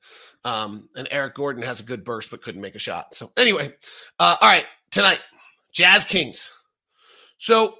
Um, 0.45 0.89
and 0.95 1.07
Eric 1.11 1.35
Gordon 1.35 1.63
has 1.63 1.79
a 1.79 1.83
good 1.83 2.03
burst, 2.03 2.31
but 2.31 2.41
couldn't 2.41 2.61
make 2.61 2.75
a 2.75 2.79
shot. 2.79 3.15
So 3.15 3.31
anyway, 3.37 3.73
uh, 4.19 4.35
all 4.41 4.47
right, 4.47 4.65
tonight, 4.91 5.19
Jazz 5.73 6.05
Kings. 6.05 6.51
So, 7.37 7.75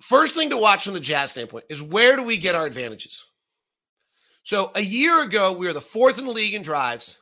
first 0.00 0.34
thing 0.34 0.50
to 0.50 0.56
watch 0.56 0.84
from 0.84 0.94
the 0.94 1.00
Jazz 1.00 1.30
standpoint 1.30 1.66
is 1.68 1.82
where 1.82 2.16
do 2.16 2.22
we 2.22 2.36
get 2.36 2.54
our 2.54 2.66
advantages? 2.66 3.26
So, 4.42 4.72
a 4.74 4.80
year 4.80 5.22
ago, 5.22 5.52
we 5.52 5.66
were 5.66 5.72
the 5.72 5.80
fourth 5.80 6.18
in 6.18 6.24
the 6.24 6.32
league 6.32 6.54
in 6.54 6.62
drives 6.62 7.18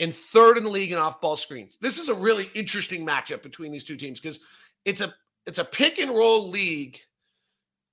and 0.00 0.14
third 0.14 0.56
in 0.56 0.64
the 0.64 0.70
league 0.70 0.92
in 0.92 0.98
off 0.98 1.20
ball 1.20 1.36
screens. 1.36 1.78
This 1.80 1.98
is 1.98 2.08
a 2.08 2.14
really 2.14 2.50
interesting 2.54 3.06
matchup 3.06 3.42
between 3.42 3.72
these 3.72 3.84
two 3.84 3.96
teams 3.96 4.20
because 4.20 4.40
it's 4.84 5.00
a 5.00 5.12
it's 5.46 5.58
a 5.58 5.64
pick 5.64 5.98
and 5.98 6.10
roll 6.10 6.48
league 6.48 6.98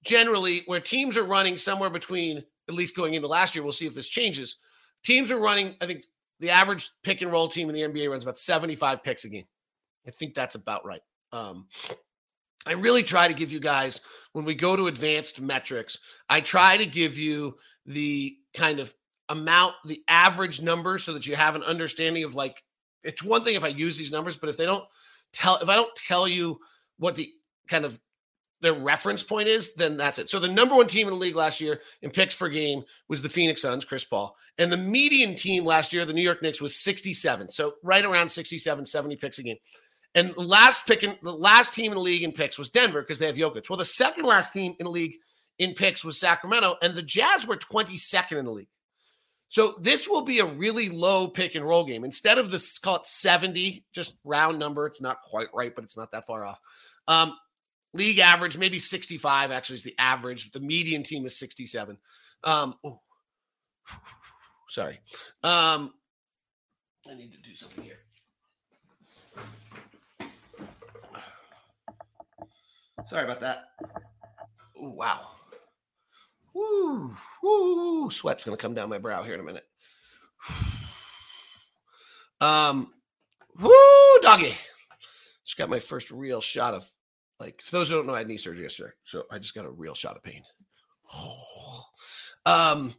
generally 0.04 0.64
where 0.66 0.80
teams 0.80 1.16
are 1.16 1.24
running 1.24 1.58
somewhere 1.58 1.90
between 1.90 2.44
at 2.68 2.74
least 2.74 2.96
going 2.96 3.14
into 3.14 3.28
last 3.28 3.54
year 3.56 3.64
we'll 3.64 3.72
see 3.72 3.86
if 3.86 3.96
this 3.96 4.08
changes. 4.08 4.58
Teams 5.04 5.32
are 5.32 5.40
running 5.40 5.76
i 5.82 5.86
think 5.86 6.04
the 6.40 6.50
average 6.50 6.90
pick 7.04 7.22
and 7.22 7.32
roll 7.32 7.48
team 7.48 7.70
in 7.70 7.76
the 7.76 7.82
nba 7.82 8.10
runs 8.10 8.24
about 8.24 8.38
75 8.38 9.04
picks 9.04 9.26
a 9.26 9.30
game. 9.30 9.46
I 10.08 10.12
think 10.12 10.34
that's 10.34 10.56
about 10.56 10.86
right. 10.86 11.02
Um, 11.32 11.68
i 12.66 12.74
really 12.74 13.04
try 13.04 13.28
to 13.28 13.34
give 13.34 13.52
you 13.52 13.60
guys 13.60 14.02
when 14.34 14.46
we 14.46 14.54
go 14.54 14.76
to 14.76 14.88
advanced 14.88 15.42
metrics 15.42 15.98
i 16.30 16.40
try 16.42 16.78
to 16.78 16.86
give 16.86 17.18
you 17.18 17.58
the 17.86 18.36
kind 18.54 18.80
of 18.80 18.94
amount 19.32 19.74
the 19.86 20.02
average 20.08 20.62
number 20.62 20.98
so 20.98 21.14
that 21.14 21.26
you 21.26 21.36
have 21.36 21.56
an 21.56 21.64
understanding 21.64 22.24
of 22.24 22.36
like 22.36 22.64
it's 23.04 23.24
one 23.24 23.44
thing 23.44 23.56
if 23.56 23.64
i 23.64 23.68
use 23.68 23.98
these 23.98 24.12
numbers 24.12 24.38
but 24.38 24.50
if 24.50 24.58
they 24.58 24.66
don't 24.66 24.84
tell 25.32 25.58
if 25.62 25.70
i 25.70 25.76
don't 25.76 25.96
tell 25.96 26.28
you 26.28 26.60
what 26.98 27.16
the 27.16 27.32
kind 27.68 27.86
of 27.86 28.00
their 28.62 28.74
reference 28.74 29.24
point 29.24 29.48
is, 29.48 29.74
then 29.74 29.98
that's 29.98 30.20
it. 30.20 30.30
So 30.30 30.40
the 30.40 30.48
number 30.48 30.76
one 30.76 30.88
team 30.88 31.08
in 31.08 31.14
the 31.14 31.20
league 31.20 31.36
last 31.36 31.60
year 31.60 31.82
in 32.04 32.12
picks 32.12 32.36
per 32.36 32.48
game 32.48 32.84
was 33.10 33.22
the 33.22 33.30
Phoenix 33.30 33.62
Suns, 33.62 33.84
Chris 33.84 34.04
Paul. 34.04 34.36
And 34.58 34.72
the 34.72 34.78
median 34.78 35.36
team 35.36 35.66
last 35.66 35.92
year, 35.92 36.06
the 36.06 36.14
New 36.14 36.22
York 36.22 36.42
Knicks, 36.42 36.62
was 36.62 36.76
67. 36.76 37.50
So 37.50 37.74
right 37.84 38.06
around 38.06 38.30
67, 38.30 38.86
70 38.86 39.16
picks 39.16 39.40
a 39.40 39.44
game. 39.44 39.58
And 40.14 40.34
the 40.36 40.42
last 40.42 40.86
pick 40.86 41.04
in 41.04 41.16
the 41.24 41.32
last 41.32 41.74
team 41.74 41.92
in 41.92 41.96
the 41.96 42.02
league 42.02 42.24
in 42.24 42.32
picks 42.32 42.58
was 42.58 42.70
Denver 42.70 43.02
because 43.02 43.18
they 43.18 43.26
have 43.26 43.36
Jokic. 43.36 43.70
Well, 43.70 43.78
the 43.78 43.86
second 43.86 44.26
last 44.26 44.54
team 44.54 44.76
in 44.80 44.84
the 44.84 44.92
league 44.92 45.16
in 45.58 45.74
picks 45.74 46.04
was 46.04 46.20
Sacramento, 46.20 46.76
and 46.82 46.94
the 46.94 47.02
Jazz 47.02 47.48
were 47.48 47.58
22nd 47.58 48.38
in 48.38 48.46
the 48.46 48.52
league. 48.52 48.68
So 49.52 49.76
this 49.82 50.08
will 50.08 50.22
be 50.22 50.40
a 50.40 50.46
really 50.46 50.88
low 50.88 51.28
pick 51.28 51.56
and 51.56 51.66
roll 51.66 51.84
game. 51.84 52.06
Instead 52.06 52.38
of 52.38 52.52
this, 52.52 52.80
call 52.80 52.96
it 52.96 53.04
70, 53.06 53.84
just 53.92 54.16
round 54.24 54.58
number. 54.58 54.88
It's 54.88 55.02
not 55.02 55.22
quite 55.30 55.48
right, 55.54 55.76
but 55.76 55.84
it's 55.84 55.98
not 55.98 56.10
that 56.12 56.26
far 56.26 56.46
off. 56.46 56.62
Um, 57.10 57.36
league 57.94 58.20
average, 58.20 58.58
maybe 58.58 58.80
65 58.80 59.52
actually 59.52 59.76
is 59.76 59.84
the 59.84 59.94
average. 60.00 60.52
The 60.52 60.62
median 60.62 61.04
team 61.04 61.26
is 61.26 61.38
67. 61.38 61.98
Um, 62.46 62.76
sorry. 64.70 65.02
Um, 65.44 65.92
I 67.10 67.14
need 67.14 67.34
to 67.34 67.42
do 67.42 67.54
something 67.54 67.84
here. 67.84 68.00
Sorry 73.06 73.26
about 73.26 73.42
that. 73.42 73.72
Ooh, 74.82 74.92
wow. 74.92 75.28
Woo, 76.54 77.16
woo, 77.42 78.12
sweat's 78.12 78.44
gonna 78.44 78.58
come 78.58 78.74
down 78.74 78.90
my 78.90 78.98
brow 78.98 79.24
here 79.24 79.34
in 79.34 79.40
a 79.40 79.44
minute. 79.44 79.66
Um, 82.42 82.92
woo, 83.60 83.72
doggy. 84.24 84.56
Just 85.46 85.60
got 85.60 85.70
my 85.70 85.78
first 85.78 86.10
real 86.10 86.42
shot 86.42 86.74
of 86.74 86.90
like, 87.40 87.62
for 87.62 87.72
those 87.72 87.90
who 87.90 87.96
don't 87.96 88.08
know, 88.08 88.16
I 88.16 88.20
had 88.20 88.28
knee 88.28 88.38
surgery 88.38 88.64
yesterday, 88.64 88.94
so 89.06 89.24
I 89.32 89.38
just 89.38 89.54
got 89.54 89.66
a 89.66 89.70
real 89.70 89.94
shot 89.94 90.16
of 90.16 90.24
pain. 90.24 90.42
um, 92.46 92.94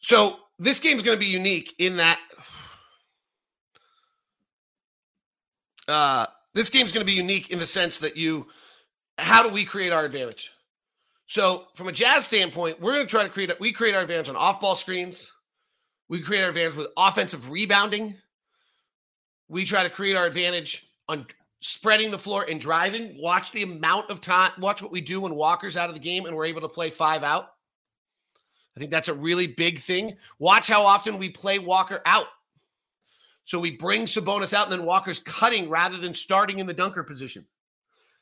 so 0.00 0.38
this 0.58 0.80
game's 0.80 1.04
to 1.16 1.20
be 1.20 1.30
unique 1.30 1.74
in 1.78 1.98
that 1.98 2.18
uh, 5.88 6.26
this 6.54 6.70
game's 6.70 6.92
to 7.04 7.10
be 7.10 7.16
unique 7.16 7.50
in 7.50 7.58
the 7.58 7.66
sense 7.66 7.98
that 7.98 8.16
you, 8.16 8.46
how 9.18 9.42
do 9.42 9.48
we 9.48 9.64
create 9.64 9.92
our 9.92 10.04
advantage? 10.04 10.52
So 11.28 11.66
from 11.74 11.88
a 11.88 11.92
Jazz 11.92 12.26
standpoint, 12.26 12.80
we're 12.80 12.94
going 12.94 13.06
to 13.06 13.10
try 13.10 13.22
to 13.22 13.28
create. 13.28 13.52
We 13.60 13.70
create 13.70 13.94
our 13.94 14.00
advantage 14.00 14.30
on 14.30 14.36
off-ball 14.36 14.74
screens. 14.76 15.30
We 16.08 16.22
create 16.22 16.42
our 16.42 16.48
advantage 16.48 16.74
with 16.74 16.88
offensive 16.96 17.50
rebounding. 17.50 18.14
We 19.46 19.66
try 19.66 19.82
to 19.82 19.90
create 19.90 20.16
our 20.16 20.24
advantage 20.24 20.88
on 21.06 21.26
spreading 21.60 22.10
the 22.10 22.18
floor 22.18 22.46
and 22.48 22.58
driving. 22.58 23.14
Watch 23.20 23.52
the 23.52 23.62
amount 23.62 24.10
of 24.10 24.22
time. 24.22 24.52
Watch 24.58 24.82
what 24.82 24.90
we 24.90 25.02
do 25.02 25.20
when 25.20 25.34
Walker's 25.34 25.76
out 25.76 25.90
of 25.90 25.94
the 25.94 26.00
game 26.00 26.24
and 26.24 26.34
we're 26.34 26.46
able 26.46 26.62
to 26.62 26.68
play 26.68 26.88
five 26.88 27.22
out. 27.22 27.50
I 28.74 28.80
think 28.80 28.90
that's 28.90 29.08
a 29.08 29.14
really 29.14 29.46
big 29.46 29.80
thing. 29.80 30.16
Watch 30.38 30.68
how 30.68 30.86
often 30.86 31.18
we 31.18 31.28
play 31.28 31.58
Walker 31.58 32.00
out. 32.06 32.26
So 33.44 33.58
we 33.58 33.72
bring 33.72 34.04
Sabonis 34.04 34.54
out 34.54 34.70
and 34.70 34.72
then 34.72 34.86
Walker's 34.86 35.20
cutting 35.20 35.68
rather 35.68 35.98
than 35.98 36.14
starting 36.14 36.58
in 36.58 36.66
the 36.66 36.72
dunker 36.72 37.02
position. 37.02 37.44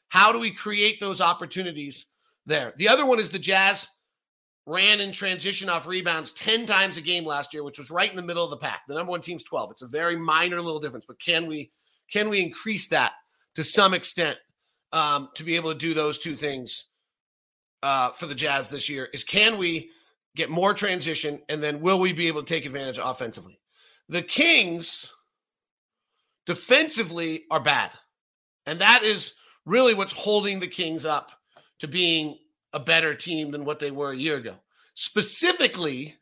How 0.08 0.32
do 0.32 0.40
we 0.40 0.50
create 0.50 0.98
those 0.98 1.20
opportunities 1.20 2.06
there? 2.46 2.72
The 2.76 2.88
other 2.88 3.04
one 3.04 3.18
is 3.18 3.28
the 3.28 3.38
Jazz 3.38 3.88
ran 4.66 5.00
in 5.00 5.12
transition 5.12 5.68
off 5.68 5.86
rebounds 5.86 6.32
10 6.32 6.66
times 6.66 6.96
a 6.96 7.00
game 7.00 7.24
last 7.24 7.54
year, 7.54 7.62
which 7.62 7.78
was 7.78 7.90
right 7.90 8.10
in 8.10 8.16
the 8.16 8.22
middle 8.22 8.44
of 8.44 8.50
the 8.50 8.56
pack. 8.56 8.82
The 8.88 8.94
number 8.94 9.10
one 9.10 9.20
team's 9.20 9.44
12. 9.44 9.70
It's 9.72 9.82
a 9.82 9.86
very 9.86 10.16
minor 10.16 10.60
little 10.60 10.80
difference, 10.80 11.04
but 11.06 11.20
can 11.20 11.46
we 11.46 11.70
can 12.10 12.28
we 12.28 12.40
increase 12.40 12.88
that 12.88 13.12
to 13.56 13.64
some 13.64 13.94
extent 13.94 14.38
um, 14.92 15.28
to 15.34 15.44
be 15.44 15.56
able 15.56 15.72
to 15.72 15.78
do 15.78 15.94
those 15.94 16.18
two 16.18 16.34
things 16.34 16.88
uh, 17.82 18.10
for 18.10 18.26
the 18.26 18.34
Jazz 18.34 18.68
this 18.68 18.88
year 18.88 19.08
is 19.12 19.24
can 19.24 19.58
we 19.58 19.90
get 20.34 20.50
more 20.50 20.74
transition 20.74 21.40
and 21.48 21.62
then 21.62 21.80
will 21.80 21.98
we 21.98 22.12
be 22.12 22.28
able 22.28 22.42
to 22.42 22.54
take 22.54 22.66
advantage 22.66 22.98
offensively? 23.02 23.58
The 24.08 24.22
Kings 24.22 25.12
defensively 26.44 27.44
are 27.50 27.60
bad. 27.60 27.92
And 28.66 28.80
that 28.80 29.02
is 29.02 29.34
really 29.64 29.94
what's 29.94 30.12
holding 30.12 30.60
the 30.60 30.68
Kings 30.68 31.04
up 31.04 31.32
to 31.80 31.88
being 31.88 32.38
a 32.72 32.80
better 32.80 33.14
team 33.14 33.50
than 33.50 33.64
what 33.64 33.78
they 33.78 33.90
were 33.90 34.12
a 34.12 34.16
year 34.16 34.36
ago. 34.36 34.54
Specifically, 34.94 36.14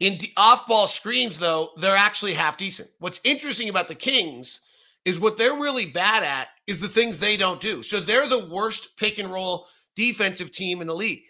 in 0.00 0.18
off 0.36 0.66
ball 0.66 0.86
screens, 0.86 1.38
though, 1.38 1.70
they're 1.76 1.96
actually 1.96 2.34
half 2.34 2.56
decent. 2.56 2.90
What's 2.98 3.20
interesting 3.24 3.68
about 3.68 3.88
the 3.88 3.94
Kings 3.94 4.60
is 5.04 5.20
what 5.20 5.36
they're 5.36 5.54
really 5.54 5.86
bad 5.86 6.22
at 6.22 6.48
is 6.66 6.80
the 6.80 6.88
things 6.88 7.18
they 7.18 7.36
don't 7.36 7.60
do. 7.60 7.82
So 7.82 8.00
they're 8.00 8.28
the 8.28 8.46
worst 8.46 8.96
pick 8.96 9.18
and 9.18 9.30
roll 9.30 9.66
defensive 9.94 10.50
team 10.50 10.80
in 10.80 10.86
the 10.86 10.94
league. 10.94 11.22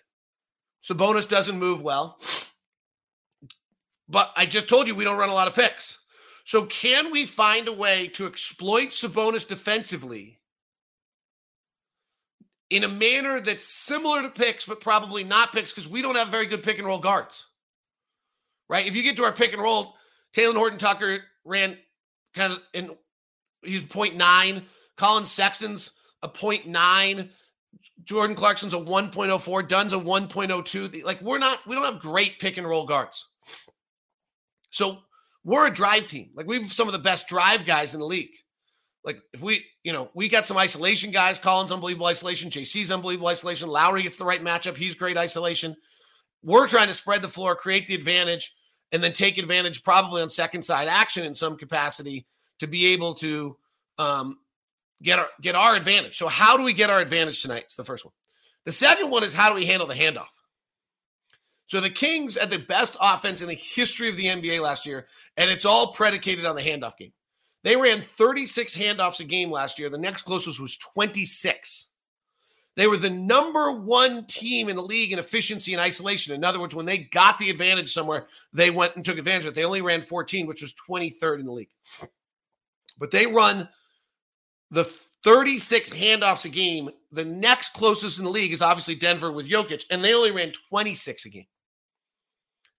Sabonis 0.83 1.29
doesn't 1.29 1.59
move 1.59 1.83
well. 1.83 2.19
But 4.09 4.33
I 4.37 4.47
just 4.47 4.69
told 4.69 4.87
you 4.87 4.95
we 4.95 5.05
don't 5.05 5.19
run 5.19 5.31
a 5.31 5.35
lot 5.35 5.49
of 5.49 5.55
picks. 5.55 6.01
So 6.45 6.67
can 6.67 7.11
we 7.11 7.25
find 7.25 7.69
a 7.69 7.73
way 7.73 8.09
to 8.09 8.27
exploit 8.27 8.89
Sabonis 8.89 9.49
defensively 9.49 10.39
in 12.75 12.83
a 12.83 12.89
manner 12.89 13.41
that's 13.41 13.63
similar 13.63 14.21
to 14.23 14.29
picks, 14.29 14.67
but 14.67 14.81
probably 14.81 15.23
not 15.23 15.53
picks 15.53 15.73
because 15.73 15.89
we 15.89 16.03
don't 16.03 16.17
have 16.17 16.29
very 16.29 16.45
good 16.45 16.65
pick 16.65 16.79
and 16.79 16.87
roll 16.87 16.99
guards? 16.99 17.47
Right? 18.69 18.85
If 18.85 18.97
you 18.97 19.05
get 19.05 19.17
to 19.19 19.25
our 19.25 19.33
pick 19.33 19.53
and 19.53 19.63
roll, 19.63 19.95
Talen 20.35 20.57
Horton 20.57 20.79
Tucker 20.79 21.19
ran 21.45 21.79
kind 22.35 22.53
of 22.53 22.61
in 22.73 22.91
he's 23.63 23.83
0.9. 23.83 24.65
Collin 24.97 25.25
Sexton's 25.25 25.93
a 26.23 26.29
0.9. 26.29 27.29
Jordan 28.03 28.35
Clarkson's 28.35 28.75
a 28.75 28.79
1.04. 28.79 29.69
Dunn's 29.69 29.93
a 29.93 29.97
1.02. 29.97 31.05
Like 31.05 31.23
we're 31.23 31.39
not, 31.39 31.61
we 31.69 31.77
don't 31.77 31.85
have 31.85 32.01
great 32.01 32.41
pick 32.41 32.57
and 32.57 32.67
roll 32.67 32.87
guards. 32.87 33.25
So 34.71 34.99
we're 35.45 35.69
a 35.69 35.73
drive 35.73 36.09
team. 36.09 36.31
Like 36.35 36.49
we've 36.49 36.73
some 36.73 36.89
of 36.89 36.93
the 36.93 36.99
best 36.99 37.29
drive 37.29 37.67
guys 37.67 37.95
in 37.95 38.01
the 38.01 38.07
league. 38.07 38.35
Like 39.05 39.21
if 39.33 39.43
we, 39.43 39.65
you 39.83 39.93
know, 39.93 40.11
we 40.15 40.29
got 40.29 40.47
some 40.47 40.57
isolation 40.57 41.11
guys. 41.11 41.39
Collins 41.39 41.71
unbelievable 41.71 42.07
isolation. 42.07 42.51
JC's 42.51 42.91
unbelievable 42.91 43.29
isolation. 43.29 43.69
Lauri 43.69 44.03
gets 44.03 44.17
the 44.17 44.25
right 44.25 44.43
matchup. 44.43 44.77
He's 44.77 44.95
great 44.95 45.19
isolation. 45.19 45.77
We're 46.43 46.69
trying 46.69 46.89
to 46.89 46.95
spread 46.95 47.23
the 47.23 47.29
floor, 47.29 47.55
create 47.55 47.87
the 47.87 47.95
advantage, 47.95 48.55
and 48.93 49.03
then 49.03 49.13
take 49.13 49.39
advantage 49.39 49.83
probably 49.83 50.23
on 50.23 50.29
second 50.29 50.63
side 50.63 50.89
action 50.89 51.25
in 51.25 51.35
some 51.35 51.57
capacity 51.57 52.27
to 52.61 52.67
be 52.67 52.87
able 52.93 53.15
to 53.15 53.57
um, 53.99 54.39
get 55.03 55.19
our 55.19 55.29
get 55.41 55.55
our 55.55 55.77
advantage. 55.77 56.17
So 56.17 56.29
how 56.29 56.57
do 56.57 56.63
we 56.63 56.73
get 56.73 56.91
our 56.91 57.01
advantage 57.01 57.43
tonight? 57.43 57.65
It's 57.65 57.77
the 57.77 57.85
first 57.85 58.05
one. 58.05 58.13
The 58.65 58.73
second 58.73 59.11
one 59.11 59.23
is 59.23 59.35
how 59.35 59.51
do 59.51 59.55
we 59.55 59.67
handle 59.67 59.87
the 59.87 59.95
handoff? 59.95 60.27
So 61.67 61.81
the 61.81 61.91
Kings 61.91 62.37
had 62.37 62.51
the 62.51 62.59
best 62.59 62.97
offense 63.01 63.43
in 63.43 63.49
the 63.49 63.55
history 63.55 64.09
of 64.09 64.17
the 64.17 64.27
NBA 64.27 64.61
last 64.61 64.87
year, 64.87 65.07
and 65.37 65.51
it's 65.51 65.65
all 65.65 65.93
predicated 65.93 66.45
on 66.45 66.57
the 66.57 66.63
handoff 66.63 66.97
game. 66.97 67.13
They 67.65 67.77
ran 67.77 68.03
36 68.03 68.77
handoffs 68.77 69.21
a 69.21 69.25
game 69.25 69.51
last 69.51 69.79
year. 69.79 69.89
The 69.89 69.99
next 69.99 70.23
closest 70.23 70.61
was 70.61 70.77
26. 70.77 71.91
They 72.77 72.87
were 72.87 72.97
the 72.99 73.11
number 73.11 73.73
one 73.73 74.27
team 74.27 74.69
in 74.69 74.77
the 74.77 74.83
league 74.83 75.13
in 75.13 75.19
efficiency 75.19 75.73
and 75.73 75.81
isolation. 75.81 76.35
In 76.35 76.45
other 76.45 76.61
words, 76.61 76.75
when 76.75 76.87
they 76.87 76.99
got 76.99 77.39
the 77.39 77.49
advantage 77.49 77.93
somewhere, 77.93 78.27
they 78.53 78.71
went 78.71 78.97
and 78.97 79.05
took 79.05 79.17
advantage 79.17 79.47
of 79.47 79.53
it. 79.53 79.55
They 79.55 79.65
only 79.65 79.81
ran 79.81 80.03
14, 80.03 80.47
which 80.47 80.61
was 80.61 80.75
23rd 80.75 81.41
in 81.41 81.47
the 81.47 81.53
league. 81.53 81.71
But 82.99 83.11
they 83.11 83.27
run 83.27 83.69
the 84.71 84.85
36 84.85 85.91
handoffs 85.91 86.45
a 86.45 86.49
game. 86.51 86.91
The 87.13 87.25
next 87.25 87.73
closest 87.73 88.19
in 88.19 88.25
the 88.25 88.31
league 88.31 88.53
is 88.53 88.61
obviously 88.61 88.97
Denver 88.97 89.33
with 89.33 89.49
Jokic, 89.49 89.85
and 89.91 90.05
they 90.05 90.15
only 90.15 90.33
ran 90.33 90.53
26 90.69 91.25
a 91.25 91.29
game. 91.31 91.47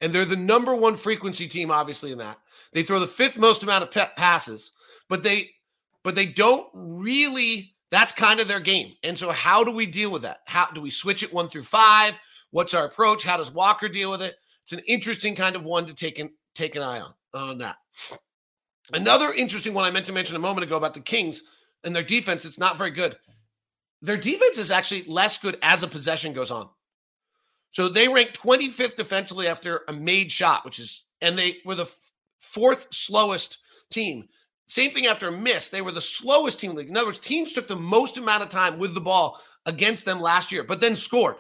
And 0.02 0.12
they're 0.12 0.26
the 0.26 0.36
number 0.36 0.76
one 0.76 0.96
frequency 0.96 1.48
team, 1.48 1.72
obviously, 1.72 2.12
in 2.12 2.18
that. 2.18 2.38
They 2.74 2.84
throw 2.84 3.00
the 3.00 3.08
fifth 3.08 3.38
most 3.38 3.64
amount 3.64 3.84
of 3.84 4.16
passes, 4.18 4.72
but 5.10 5.24
they 5.24 5.52
but 6.04 6.16
they 6.16 6.26
don't 6.26 6.70
really 6.74 7.76
That's 7.92 8.14
kind 8.14 8.40
of 8.40 8.48
their 8.48 8.60
game. 8.60 8.94
And 9.04 9.18
so, 9.18 9.32
how 9.32 9.64
do 9.64 9.72
we 9.72 9.86
deal 9.86 10.12
with 10.12 10.24
that? 10.24 10.40
How 10.46 10.70
do 10.72 10.82
we 10.82 10.90
switch 10.90 11.24
it 11.24 11.34
one 11.34 11.48
through 11.48 11.64
five? 11.64 12.18
What's 12.52 12.74
our 12.74 12.86
approach? 12.86 13.24
How 13.24 13.38
does 13.38 13.52
Walker 13.52 13.88
deal 13.88 14.10
with 14.10 14.22
it? 14.22 14.36
It's 14.64 14.74
an 14.74 14.82
interesting 14.88 15.36
kind 15.36 15.56
of 15.56 15.64
one 15.64 15.86
to 15.88 15.94
take 15.94 16.20
an, 16.20 16.32
take 16.56 16.76
an 16.76 16.82
eye 16.82 17.00
on 17.00 17.14
on 17.34 17.58
that. 17.60 17.78
Another 18.94 19.34
interesting 19.34 19.74
one 19.74 19.86
I 19.86 19.92
meant 19.92 20.06
to 20.08 20.12
mention 20.12 20.36
a 20.36 20.40
moment 20.40 20.66
ago 20.66 20.78
about 20.78 20.94
the 20.94 21.00
Kings 21.00 21.44
and 21.84 21.96
their 21.96 22.04
defense. 22.04 22.46
It's 22.46 22.60
not 22.60 22.78
very 22.78 22.92
good. 22.92 23.18
Their 24.02 24.18
defense 24.18 24.58
is 24.58 24.72
actually 24.72 25.04
less 25.04 25.38
good 25.38 25.58
as 25.62 25.84
a 25.84 25.88
possession 25.88 26.34
goes 26.34 26.52
on. 26.52 26.70
So 27.72 27.90
they 27.90 28.08
ranked 28.08 28.40
25th 28.40 28.96
defensively 28.96 29.48
after 29.48 29.82
a 29.88 29.94
made 29.94 30.32
shot, 30.32 30.64
which 30.64 30.80
is, 30.80 31.06
and 31.22 31.38
they 31.38 31.58
were 31.66 31.76
the 31.76 31.92
fourth 32.40 32.88
slowest 32.92 33.58
team. 33.90 34.28
Same 34.68 34.92
thing 34.92 35.06
after 35.06 35.28
a 35.28 35.32
miss. 35.32 35.70
They 35.70 35.82
were 35.82 35.92
the 35.92 36.02
slowest 36.02 36.60
team 36.60 36.74
league. 36.74 36.90
In 36.90 36.98
other 36.98 37.06
words, 37.08 37.20
teams 37.20 37.54
took 37.54 37.68
the 37.68 37.76
most 37.76 38.18
amount 38.18 38.44
of 38.44 38.50
time 38.50 38.80
with 38.80 38.94
the 38.94 39.02
ball 39.02 39.40
against 39.66 40.06
them 40.06 40.20
last 40.20 40.52
year, 40.52 40.64
but 40.64 40.80
then 40.80 40.96
scored. 40.96 41.36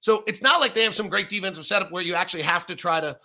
So 0.00 0.24
it's 0.26 0.42
not 0.42 0.60
like 0.60 0.74
they 0.74 0.84
have 0.84 0.94
some 0.94 1.08
great 1.08 1.28
defensive 1.28 1.64
setup 1.64 1.92
where 1.92 2.02
you 2.02 2.14
actually 2.14 2.42
have 2.42 2.66
to 2.66 2.76
try 2.76 3.00
to 3.00 3.18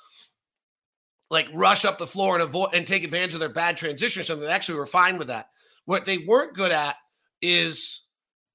like 1.29 1.47
rush 1.53 1.85
up 1.85 1.97
the 1.97 2.07
floor 2.07 2.35
and 2.35 2.43
avoid 2.43 2.69
and 2.73 2.85
take 2.85 3.03
advantage 3.03 3.33
of 3.33 3.39
their 3.39 3.49
bad 3.49 3.77
transition 3.77 4.21
or 4.21 4.23
something. 4.23 4.45
They 4.45 4.53
actually 4.53 4.79
were 4.79 4.85
fine 4.85 5.17
with 5.17 5.27
that. 5.27 5.49
What 5.85 6.05
they 6.05 6.19
weren't 6.19 6.55
good 6.55 6.71
at 6.71 6.95
is 7.41 8.01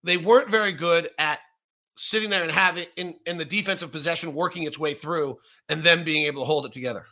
they 0.05 0.17
weren't 0.17 0.51
very 0.51 0.73
good 0.73 1.11
at 1.19 1.41
sitting 1.97 2.31
there 2.31 2.43
and 2.43 2.51
having 2.51 2.87
in, 2.97 3.15
in 3.27 3.37
the 3.37 3.45
defensive 3.45 3.93
possession 3.93 4.35
working 4.35 4.65
its 4.65 4.79
way 4.79 4.95
through 4.95 5.39
and 5.69 5.83
then 5.83 6.05
being 6.05 6.27
able 6.27 6.43
to 6.43 6.47
hold 6.47 6.67
it 6.67 6.73
together. 6.73 7.07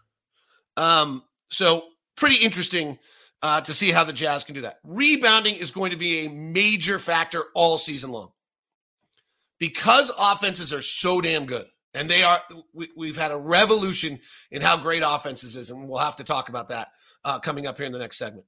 Um, 0.77 1.23
so 1.51 1.85
pretty 2.16 2.37
interesting 2.37 2.99
uh, 3.42 3.61
to 3.62 3.72
see 3.72 3.90
how 3.90 4.05
the 4.05 4.12
Jazz 4.12 4.44
can 4.44 4.55
do 4.55 4.62
that. 4.62 4.79
Rebounding 4.85 5.57
is 5.57 5.70
going 5.70 5.90
to 5.90 5.96
be 5.96 6.26
a 6.26 6.31
major 6.31 6.98
factor 6.98 7.44
all 7.55 7.79
season 7.79 8.11
long 8.11 8.31
because 9.59 10.11
offenses 10.18 10.72
are 10.72 10.83
so 10.83 11.20
damn 11.20 11.46
good. 11.46 11.66
And 11.92 12.09
they 12.09 12.22
are, 12.22 12.40
we, 12.72 13.09
have 13.09 13.16
had 13.16 13.33
a 13.33 13.37
revolution 13.37 14.20
in 14.53 14.62
how 14.62 14.76
great 14.76 15.03
offenses 15.05 15.57
is. 15.57 15.70
And 15.70 15.88
we'll 15.88 15.98
have 15.98 16.16
to 16.16 16.24
talk 16.24 16.48
about 16.48 16.68
that 16.68 16.88
uh, 17.24 17.40
coming 17.40 17.66
up 17.66 17.76
here 17.76 17.87
in 17.87 17.92
the 17.92 17.98
next 17.98 18.16
segment. 18.16 18.46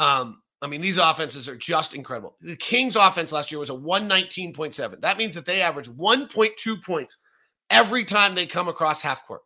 Um, 0.00 0.42
I 0.60 0.66
mean, 0.66 0.80
these 0.80 0.98
offenses 0.98 1.48
are 1.48 1.56
just 1.56 1.94
incredible. 1.94 2.36
The 2.40 2.56
Kings 2.56 2.96
offense 2.96 3.32
last 3.32 3.52
year 3.52 3.60
was 3.60 3.70
a 3.70 3.74
119.7. 3.74 5.00
That 5.00 5.18
means 5.18 5.34
that 5.36 5.46
they 5.46 5.62
average 5.62 5.88
1.2 5.88 6.82
points 6.82 7.16
every 7.70 8.04
time 8.04 8.34
they 8.34 8.46
come 8.46 8.68
across 8.68 9.00
half 9.00 9.24
court. 9.26 9.42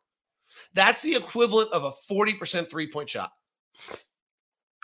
That's 0.73 1.03
the 1.03 1.15
equivalent 1.15 1.71
of 1.73 1.85
a 1.85 1.93
40% 2.13 2.71
three 2.71 2.91
point 2.91 3.11
shot. 3.11 3.31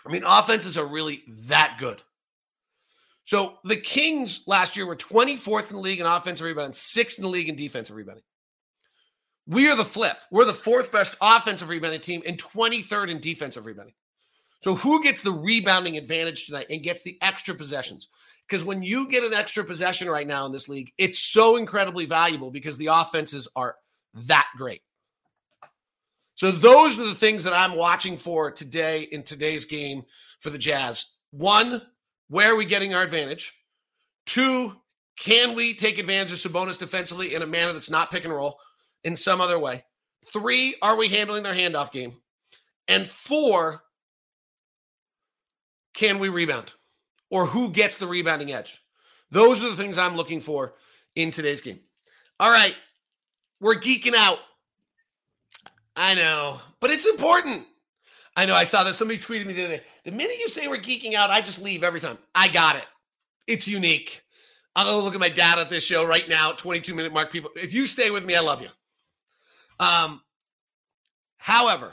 I 0.05 0.11
mean, 0.11 0.23
offenses 0.25 0.77
are 0.77 0.85
really 0.85 1.23
that 1.47 1.77
good. 1.79 2.01
So 3.25 3.59
the 3.63 3.77
Kings 3.77 4.43
last 4.47 4.75
year 4.75 4.85
were 4.85 4.95
24th 4.95 5.69
in 5.69 5.75
the 5.75 5.81
league 5.81 5.99
in 5.99 6.05
offensive 6.05 6.45
rebounding, 6.45 6.73
sixth 6.73 7.19
in 7.19 7.23
the 7.23 7.29
league 7.29 7.49
in 7.49 7.55
defensive 7.55 7.95
rebounding. 7.95 8.23
We 9.47 9.69
are 9.69 9.75
the 9.75 9.85
flip. 9.85 10.17
We're 10.31 10.45
the 10.45 10.53
fourth 10.53 10.91
best 10.91 11.15
offensive 11.21 11.69
rebounding 11.69 12.01
team 12.01 12.21
and 12.25 12.37
23rd 12.37 13.09
in 13.09 13.19
defensive 13.19 13.65
rebounding. 13.65 13.95
So 14.61 14.75
who 14.75 15.01
gets 15.01 15.21
the 15.21 15.31
rebounding 15.31 15.97
advantage 15.97 16.45
tonight 16.45 16.67
and 16.69 16.83
gets 16.83 17.03
the 17.03 17.17
extra 17.21 17.55
possessions? 17.55 18.09
Because 18.47 18.63
when 18.63 18.83
you 18.83 19.07
get 19.07 19.23
an 19.23 19.33
extra 19.33 19.63
possession 19.63 20.09
right 20.09 20.27
now 20.27 20.45
in 20.45 20.51
this 20.51 20.69
league, 20.69 20.91
it's 20.97 21.19
so 21.19 21.55
incredibly 21.55 22.05
valuable 22.05 22.51
because 22.51 22.77
the 22.77 22.87
offenses 22.87 23.47
are 23.55 23.75
that 24.13 24.47
great. 24.57 24.81
So 26.41 26.49
those 26.49 26.99
are 26.99 27.05
the 27.05 27.13
things 27.13 27.43
that 27.43 27.53
I'm 27.53 27.75
watching 27.75 28.17
for 28.17 28.49
today 28.49 29.03
in 29.03 29.21
today's 29.21 29.63
game 29.63 30.05
for 30.39 30.49
the 30.49 30.57
Jazz. 30.57 31.05
One, 31.29 31.83
where 32.29 32.51
are 32.51 32.55
we 32.55 32.65
getting 32.65 32.95
our 32.95 33.03
advantage? 33.03 33.53
Two, 34.25 34.75
can 35.19 35.53
we 35.53 35.75
take 35.75 35.99
advantage 35.99 36.31
of 36.31 36.51
Sabonis 36.51 36.79
defensively 36.79 37.35
in 37.35 37.43
a 37.43 37.45
manner 37.45 37.73
that's 37.73 37.91
not 37.91 38.09
pick 38.09 38.25
and 38.25 38.33
roll 38.33 38.57
in 39.03 39.15
some 39.15 39.39
other 39.39 39.59
way? 39.59 39.83
Three, 40.33 40.73
are 40.81 40.95
we 40.95 41.09
handling 41.09 41.43
their 41.43 41.53
handoff 41.53 41.91
game? 41.91 42.15
And 42.87 43.05
four, 43.05 43.83
can 45.93 46.17
we 46.17 46.29
rebound? 46.29 46.73
Or 47.29 47.45
who 47.45 47.69
gets 47.69 47.97
the 47.99 48.07
rebounding 48.07 48.51
edge? 48.51 48.81
Those 49.29 49.61
are 49.61 49.69
the 49.69 49.75
things 49.75 49.99
I'm 49.99 50.17
looking 50.17 50.39
for 50.39 50.73
in 51.15 51.29
today's 51.29 51.61
game. 51.61 51.81
All 52.39 52.51
right. 52.51 52.75
We're 53.59 53.75
geeking 53.75 54.15
out. 54.15 54.39
I 55.95 56.15
know, 56.15 56.59
but 56.79 56.89
it's 56.89 57.05
important. 57.05 57.65
I 58.35 58.45
know 58.45 58.55
I 58.55 58.63
saw 58.63 58.83
that 58.83 58.95
somebody 58.95 59.19
tweeted 59.19 59.45
me 59.45 59.53
the 59.53 59.65
other 59.65 59.77
day. 59.77 59.83
The 60.05 60.11
minute 60.11 60.39
you 60.39 60.47
say 60.47 60.67
we're 60.67 60.77
geeking 60.77 61.15
out, 61.15 61.29
I 61.29 61.41
just 61.41 61.61
leave 61.61 61.83
every 61.83 61.99
time. 61.99 62.17
I 62.33 62.47
got 62.47 62.77
it. 62.77 62.85
It's 63.45 63.67
unique. 63.67 64.23
I'll 64.75 64.85
go 64.85 65.03
look 65.03 65.13
at 65.13 65.19
my 65.19 65.29
dad 65.29 65.59
at 65.59 65.69
this 65.69 65.85
show 65.85 66.05
right 66.05 66.27
now, 66.29 66.53
22 66.53 66.95
minute 66.95 67.11
mark. 67.11 67.31
People, 67.31 67.51
if 67.55 67.73
you 67.73 67.85
stay 67.85 68.09
with 68.09 68.25
me, 68.25 68.35
I 68.35 68.39
love 68.39 68.61
you. 68.61 68.69
Um, 69.79 70.21
however, 71.37 71.91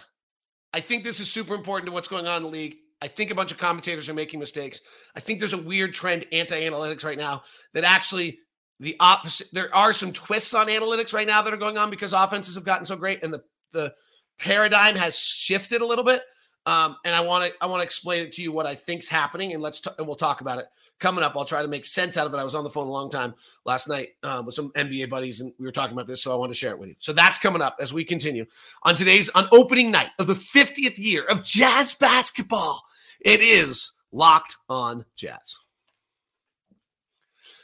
I 0.72 0.80
think 0.80 1.02
this 1.02 1.18
is 1.18 1.30
super 1.30 1.54
important 1.54 1.87
to 1.87 1.92
what's 1.92 2.08
going 2.08 2.26
on 2.26 2.37
in 2.37 2.42
the 2.44 2.48
league. 2.48 2.76
I 3.00 3.08
think 3.08 3.30
a 3.30 3.34
bunch 3.34 3.50
of 3.50 3.58
commentators 3.58 4.08
are 4.08 4.14
making 4.14 4.38
mistakes. 4.38 4.80
I 5.16 5.20
think 5.20 5.38
there's 5.38 5.52
a 5.52 5.58
weird 5.58 5.94
trend 5.94 6.26
anti-analytics 6.32 7.04
right 7.04 7.18
now 7.18 7.42
that 7.74 7.84
actually 7.84 8.38
the 8.80 8.96
opposite. 9.00 9.48
There 9.52 9.74
are 9.74 9.92
some 9.92 10.12
twists 10.12 10.54
on 10.54 10.66
analytics 10.68 11.12
right 11.12 11.26
now 11.26 11.42
that 11.42 11.52
are 11.52 11.58
going 11.58 11.78
on 11.78 11.90
because 11.90 12.12
offenses 12.12 12.54
have 12.54 12.64
gotten 12.64 12.84
so 12.84 12.96
great 12.96 13.22
and 13.24 13.32
the 13.32 13.42
the 13.72 13.94
paradigm 14.38 14.96
has 14.96 15.18
shifted 15.18 15.81
a 15.81 15.87
little 15.87 16.04
bit. 16.04 16.22
Um, 16.66 16.96
and 17.04 17.14
I 17.14 17.20
want 17.20 17.50
to 17.50 17.64
I 17.64 17.66
want 17.66 17.81
to 17.81 17.85
explain 17.85 18.26
it 18.26 18.35
to 18.35 18.42
you 18.42 18.52
what 18.52 18.66
I 18.66 18.74
think's 18.74 19.09
happening, 19.09 19.54
and 19.54 19.62
let's 19.62 19.81
t- 19.81 19.90
and 19.96 20.07
we'll 20.07 20.16
talk 20.16 20.42
about 20.42 20.59
it 20.59 20.66
coming 20.98 21.24
up. 21.24 21.35
I'll 21.35 21.46
try 21.46 21.62
to 21.62 21.68
make 21.68 21.85
sense 21.85 22.18
out 22.18 22.26
of 22.26 22.35
it. 22.35 22.37
I 22.37 22.44
was 22.44 22.54
on 22.54 22.62
the 22.62 22.68
phone 22.68 22.87
a 22.87 22.90
long 22.90 23.11
time 23.11 23.35
last 23.64 23.88
night 23.88 24.11
um, 24.22 24.44
with 24.44 24.54
some 24.54 24.70
NBA 24.72 25.09
buddies, 25.09 25.40
and 25.40 25.52
we 25.59 25.64
were 25.64 25.72
talking 25.72 25.94
about 25.94 26.07
this, 26.07 26.22
so 26.22 26.31
I 26.31 26.37
want 26.37 26.50
to 26.50 26.59
share 26.59 26.72
it 26.72 26.78
with 26.78 26.90
you. 26.90 26.96
So 26.98 27.14
that's 27.14 27.38
coming 27.38 27.62
up 27.62 27.76
as 27.81 27.94
we 27.94 28.04
continue 28.04 28.44
on 28.83 28.96
today's 28.96 29.31
on 29.31 29.48
opening 29.50 29.90
night 29.90 30.11
of 30.18 30.26
the 30.26 30.35
50th 30.35 30.98
year 30.98 31.24
of 31.24 31.42
Jazz 31.42 31.94
basketball. 31.94 32.85
It 33.20 33.40
is 33.40 33.92
Locked 34.12 34.57
On 34.68 35.04
Jazz. 35.16 35.59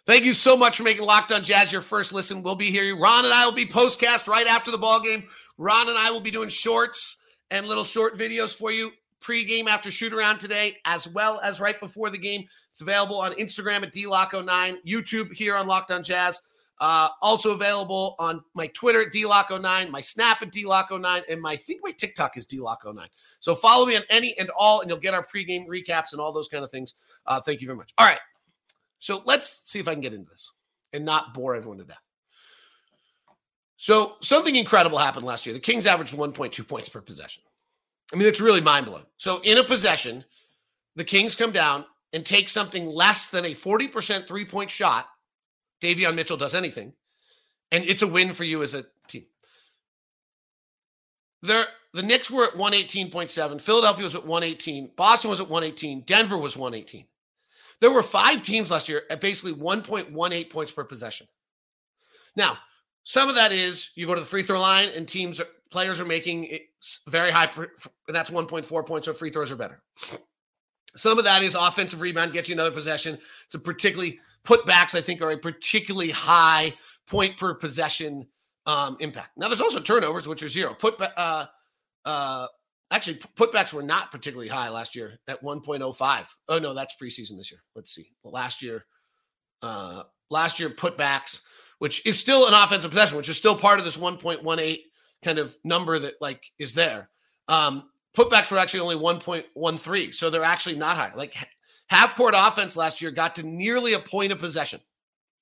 Thank 0.07 0.25
you 0.25 0.35
so 0.35 0.57
much 0.57 0.77
for 0.77 0.83
making 0.83 1.05
Locked 1.05 1.33
On 1.33 1.43
Jazz 1.43 1.73
your 1.73 1.81
first 1.81 2.13
listen. 2.13 2.43
We'll 2.43 2.57
be 2.57 2.71
here. 2.71 2.97
Ron 2.97 3.25
and 3.25 3.33
I 3.33 3.47
will 3.47 3.53
be 3.53 3.67
postcast 3.67 4.29
right 4.29 4.47
after 4.47 4.71
the 4.71 4.79
ball 4.79 5.01
game. 5.01 5.25
Ron 5.59 5.89
and 5.89 5.99
I 5.99 6.11
will 6.11 6.21
be 6.21 6.31
doing 6.31 6.49
shorts 6.49 7.19
and 7.51 7.67
little 7.67 7.85
short 7.85 8.19
videos 8.19 8.57
for 8.57 8.71
you 8.73 8.91
pre-game 9.21 9.69
after 9.69 9.91
shoot 9.91 10.13
around 10.13 10.39
today, 10.39 10.77
as 10.85 11.09
well 11.09 11.41
as 11.41 11.59
right 11.59 11.81
before 11.81 12.11
the 12.11 12.19
game. 12.19 12.45
It's 12.73 12.83
available 12.83 13.19
on 13.19 13.33
Instagram 13.33 13.83
at 13.83 13.93
DLocke09, 13.93 14.77
YouTube 14.87 15.33
here 15.33 15.57
on 15.57 15.67
Locked 15.67 15.91
On 15.91 16.03
Jazz. 16.03 16.43
Uh, 16.81 17.09
also 17.23 17.53
available 17.53 18.17
on 18.19 18.43
my 18.55 18.67
Twitter 18.69 19.03
at 19.03 19.13
DLocke09, 19.13 19.91
my 19.91 20.01
Snap 20.01 20.43
at 20.43 20.51
DLocke09, 20.51 21.23
and 21.31 21.41
my 21.41 21.53
I 21.53 21.57
think 21.57 21.81
my 21.83 21.93
TikTok 21.93 22.37
is 22.37 22.47
DLocke09. 22.47 23.07
So 23.41 23.55
follow 23.55 23.87
me 23.87 23.97
on 23.97 24.03
any 24.11 24.37
and 24.39 24.51
all, 24.59 24.81
and 24.81 24.91
you'll 24.91 24.99
get 24.99 25.15
our 25.15 25.25
pregame 25.25 25.67
recaps 25.69 26.13
and 26.13 26.21
all 26.21 26.33
those 26.33 26.49
kind 26.49 26.65
of 26.65 26.71
things. 26.71 26.95
Uh, 27.27 27.41
thank 27.41 27.61
you 27.61 27.67
very 27.67 27.79
much. 27.79 27.93
All 27.97 28.07
right. 28.07 28.21
So 28.99 29.23
let's 29.25 29.71
see 29.71 29.79
if 29.79 29.89
I 29.89 29.93
can 29.93 30.01
get 30.01 30.13
into 30.13 30.31
this 30.31 30.51
and 30.93 31.05
not 31.05 31.33
bore 31.33 31.55
everyone 31.55 31.79
to 31.79 31.85
death. 31.85 32.04
So 33.85 34.17
something 34.23 34.57
incredible 34.57 34.97
happened 34.97 35.27
last 35.27 35.45
year. 35.45 35.53
The 35.53 35.61
Kings 35.61 35.87
averaged 35.87 36.15
1.2 36.15 36.67
points 36.67 36.89
per 36.89 37.03
possession. 37.03 37.43
I 38.15 38.17
mean, 38.17 38.27
it's 38.27 38.41
really 38.41 38.63
mind 38.63 38.87
blowing. 38.87 39.05
So 39.19 39.43
in 39.43 39.59
a 39.59 39.63
possession, 39.63 40.25
the 40.97 41.05
Kings 41.05 41.37
come 41.37 41.53
down 41.53 41.85
and 42.15 42.25
take 42.25 42.49
something 42.49 42.87
less 42.87 43.27
than 43.27 43.45
a 43.45 43.51
40% 43.51 44.27
three 44.27 44.47
point 44.47 44.71
shot 44.71 45.09
Davion 45.83 46.15
Mitchell 46.15 46.39
does 46.39 46.55
anything, 46.55 46.95
and 47.73 47.85
it's 47.85 48.01
a 48.01 48.07
win 48.07 48.33
for 48.33 48.45
you 48.45 48.63
as 48.63 48.73
a 48.73 48.87
team. 49.07 49.27
There, 51.43 51.67
the 51.93 52.03
Knicks 52.03 52.31
were 52.31 52.45
at 52.45 52.55
118.7. 52.55 53.61
Philadelphia 53.61 54.05
was 54.05 54.15
at 54.15 54.27
118. 54.27 54.93
Boston 54.97 55.29
was 55.29 55.41
at 55.41 55.51
118. 55.51 56.05
Denver 56.07 56.39
was 56.39 56.57
118. 56.57 57.05
There 57.83 57.91
were 57.91 58.03
five 58.03 58.43
teams 58.43 58.71
last 58.71 58.89
year 58.89 59.03
at 59.11 59.21
basically 59.21 59.53
1.18 59.53 60.49
points 60.49 60.73
per 60.73 60.85
possession. 60.85 61.27
Now, 62.35 62.57
some 63.05 63.29
of 63.29 63.35
that 63.35 63.53
is 63.53 63.91
you 63.95 64.07
go 64.07 64.15
to 64.15 64.21
the 64.21 64.27
free 64.27 64.43
throw 64.43 64.61
line 64.61 64.91
and 64.95 65.07
teams, 65.07 65.41
are, 65.41 65.47
players 65.71 66.01
are 66.01 66.05
making 66.05 66.59
very 67.09 67.31
high, 67.31 67.49
and 67.57 68.15
that's 68.15 68.31
1.4 68.31 68.87
points, 68.87 69.07
so 69.07 69.13
free 69.13 69.31
throws 69.31 69.51
are 69.51 69.57
better. 69.57 69.83
Some 70.97 71.19
of 71.19 71.25
that 71.25 71.43
is 71.43 71.55
offensive 71.55 72.01
rebound, 72.01 72.33
gets 72.33 72.49
you 72.49 72.55
another 72.55 72.71
possession. 72.71 73.19
It's 73.47 73.55
a 73.55 73.59
particularly 73.59 74.21
putbacks, 74.45 74.95
I 74.95 75.01
think, 75.01 75.21
are 75.23 75.33
a 75.33 75.39
particularly 75.39 76.11
high 76.11 76.75
point 77.07 77.37
per 77.37 77.55
possession 77.55 78.27
um, 78.67 78.97
impact. 79.01 79.31
Now, 79.37 79.49
there's 79.49 79.61
also 79.61 79.81
turnovers, 79.81 80.29
which 80.29 80.43
are 80.43 80.49
zero. 80.49 80.75
Put 80.75 81.01
uh, 81.01 81.47
uh, 82.05 82.47
actually 82.91 83.17
putbacks 83.37 83.73
were 83.73 83.83
not 83.83 84.11
particularly 84.11 84.49
high 84.49 84.69
last 84.69 84.95
year 84.95 85.19
at 85.29 85.43
1.05. 85.43 86.27
Oh 86.49 86.59
no, 86.59 86.75
that's 86.75 86.95
preseason 87.01 87.37
this 87.37 87.51
year. 87.51 87.61
Let's 87.75 87.95
see. 87.95 88.11
Last 88.23 88.63
year, 88.63 88.85
uh, 89.63 90.05
last 90.31 90.61
year 90.61 90.71
putbacks, 90.71 91.41
which 91.79 92.05
is 92.07 92.19
still 92.19 92.47
an 92.47 92.55
offensive 92.55 92.91
possession, 92.91 93.17
which 93.17 93.29
is 93.29 93.37
still 93.37 93.57
part 93.57 93.79
of 93.79 93.85
this 93.85 93.97
1.18 93.97 94.79
kind 95.23 95.39
of 95.39 95.57
number 95.65 95.99
that 95.99 96.15
like 96.21 96.45
is 96.59 96.75
there. 96.75 97.09
Um, 97.49 97.91
putbacks 98.17 98.51
were 98.51 98.59
actually 98.59 98.81
only 98.81 98.97
1.13, 98.97 100.15
so 100.15 100.31
they're 100.31 100.45
actually 100.45 100.77
not 100.77 100.97
high. 100.97 101.13
Like 101.15 101.35
Half 101.89 102.17
court 102.17 102.35
offense 102.37 102.77
last 102.77 103.03
year 103.03 103.11
got 103.11 103.35
to 103.37 103.43
nearly 103.43 103.93
a 103.93 103.99
point 103.99 104.33
of 104.33 104.39
possession, 104.39 104.81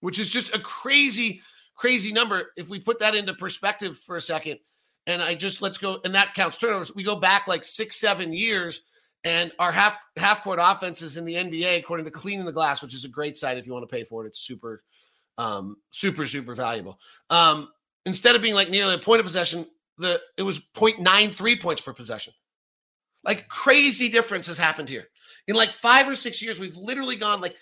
which 0.01 0.19
is 0.19 0.29
just 0.29 0.55
a 0.55 0.59
crazy, 0.59 1.41
crazy 1.77 2.13
number. 2.13 2.51
If 2.57 2.69
we 2.69 2.81
put 2.81 2.99
that 2.99 3.15
into 3.15 3.35
perspective 3.35 3.99
for 3.99 4.17
a 4.17 4.21
second, 4.21 4.59
and 5.07 5.23
I 5.23 5.35
just 5.35 5.63
let's 5.63 5.79
go, 5.79 6.01
and 6.05 6.15
that 6.15 6.35
counts 6.35 6.59
turnovers. 6.59 6.95
We 6.95 7.05
go 7.05 7.17
back 7.17 7.47
like 7.47 7.65
six, 7.65 7.97
seven 7.97 8.33
years, 8.33 8.83
and 9.25 9.53
our 9.59 9.73
half 9.73 9.99
half 10.17 10.43
court 10.43 10.59
offenses 10.61 11.17
in 11.17 11.25
the 11.25 11.35
NBA, 11.35 11.79
according 11.79 12.07
to 12.07 12.13
Cleaning 12.13 12.45
the 12.45 12.53
Glass, 12.53 12.83
which 12.83 12.95
is 12.95 13.05
a 13.05 13.09
great 13.09 13.37
site 13.37 13.57
if 13.57 13.67
you 13.67 13.73
want 13.73 13.89
to 13.89 13.95
pay 13.95 14.05
for 14.05 14.25
it, 14.25 14.29
it's 14.29 14.41
super, 14.41 14.83
um, 15.39 15.77
super, 15.91 16.27
super 16.27 16.55
valuable. 16.55 16.99
Um, 17.31 17.69
instead 18.07 18.37
of 18.37 18.43
being 18.43 18.55
like 18.55 18.71
nearly 18.71 18.95
a 18.95 18.99
point 18.99 19.21
of 19.21 19.27
possession, 19.27 19.67
the 19.99 20.21
it 20.37 20.43
was 20.43 20.61
0.93 20.75 21.61
points 21.61 21.83
per 21.83 21.93
possession. 21.93 22.33
Like 23.25 23.49
crazy 23.49 24.09
difference 24.09 24.47
has 24.49 24.59
happened 24.59 24.89
here. 24.89 25.05
In 25.47 25.55
like 25.55 25.71
five 25.71 26.09
or 26.09 26.15
six 26.15 26.43
years, 26.43 26.59
we've 26.59 26.77
literally 26.77 27.17
gone 27.17 27.41
like 27.41 27.57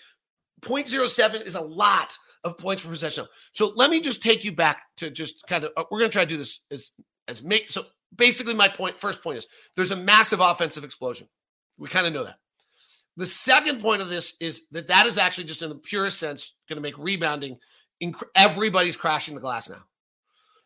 0.07 0.61 1.45
is 1.45 1.55
a 1.55 1.61
lot 1.61 2.17
of 2.43 2.57
points 2.57 2.81
per 2.81 2.89
possession. 2.89 3.25
So 3.53 3.73
let 3.75 3.89
me 3.89 4.01
just 4.01 4.23
take 4.23 4.43
you 4.43 4.51
back 4.51 4.83
to 4.97 5.09
just 5.09 5.45
kind 5.47 5.63
of 5.63 5.71
uh, 5.77 5.83
we're 5.91 5.99
to 6.01 6.09
try 6.09 6.23
to 6.23 6.29
do 6.29 6.37
this 6.37 6.61
as 6.71 6.91
as 7.27 7.43
make 7.43 7.69
so 7.69 7.85
basically 8.15 8.53
my 8.53 8.67
point 8.67 8.99
first 8.99 9.23
point 9.23 9.37
is 9.37 9.47
there's 9.75 9.91
a 9.91 9.95
massive 9.95 10.39
offensive 10.39 10.83
explosion. 10.83 11.27
We 11.77 11.87
kind 11.87 12.07
of 12.07 12.13
know 12.13 12.23
that. 12.23 12.37
The 13.17 13.25
second 13.25 13.81
point 13.81 14.01
of 14.01 14.09
this 14.09 14.35
is 14.39 14.67
that 14.69 14.87
that 14.87 15.05
is 15.05 15.17
actually 15.17 15.43
just 15.43 15.61
in 15.61 15.69
the 15.69 15.75
purest 15.75 16.19
sense 16.19 16.55
going 16.69 16.77
to 16.77 16.81
make 16.81 16.97
rebounding 16.97 17.57
inc- 18.01 18.23
everybody's 18.35 18.97
crashing 18.97 19.35
the 19.35 19.41
glass 19.41 19.69
now. 19.69 19.83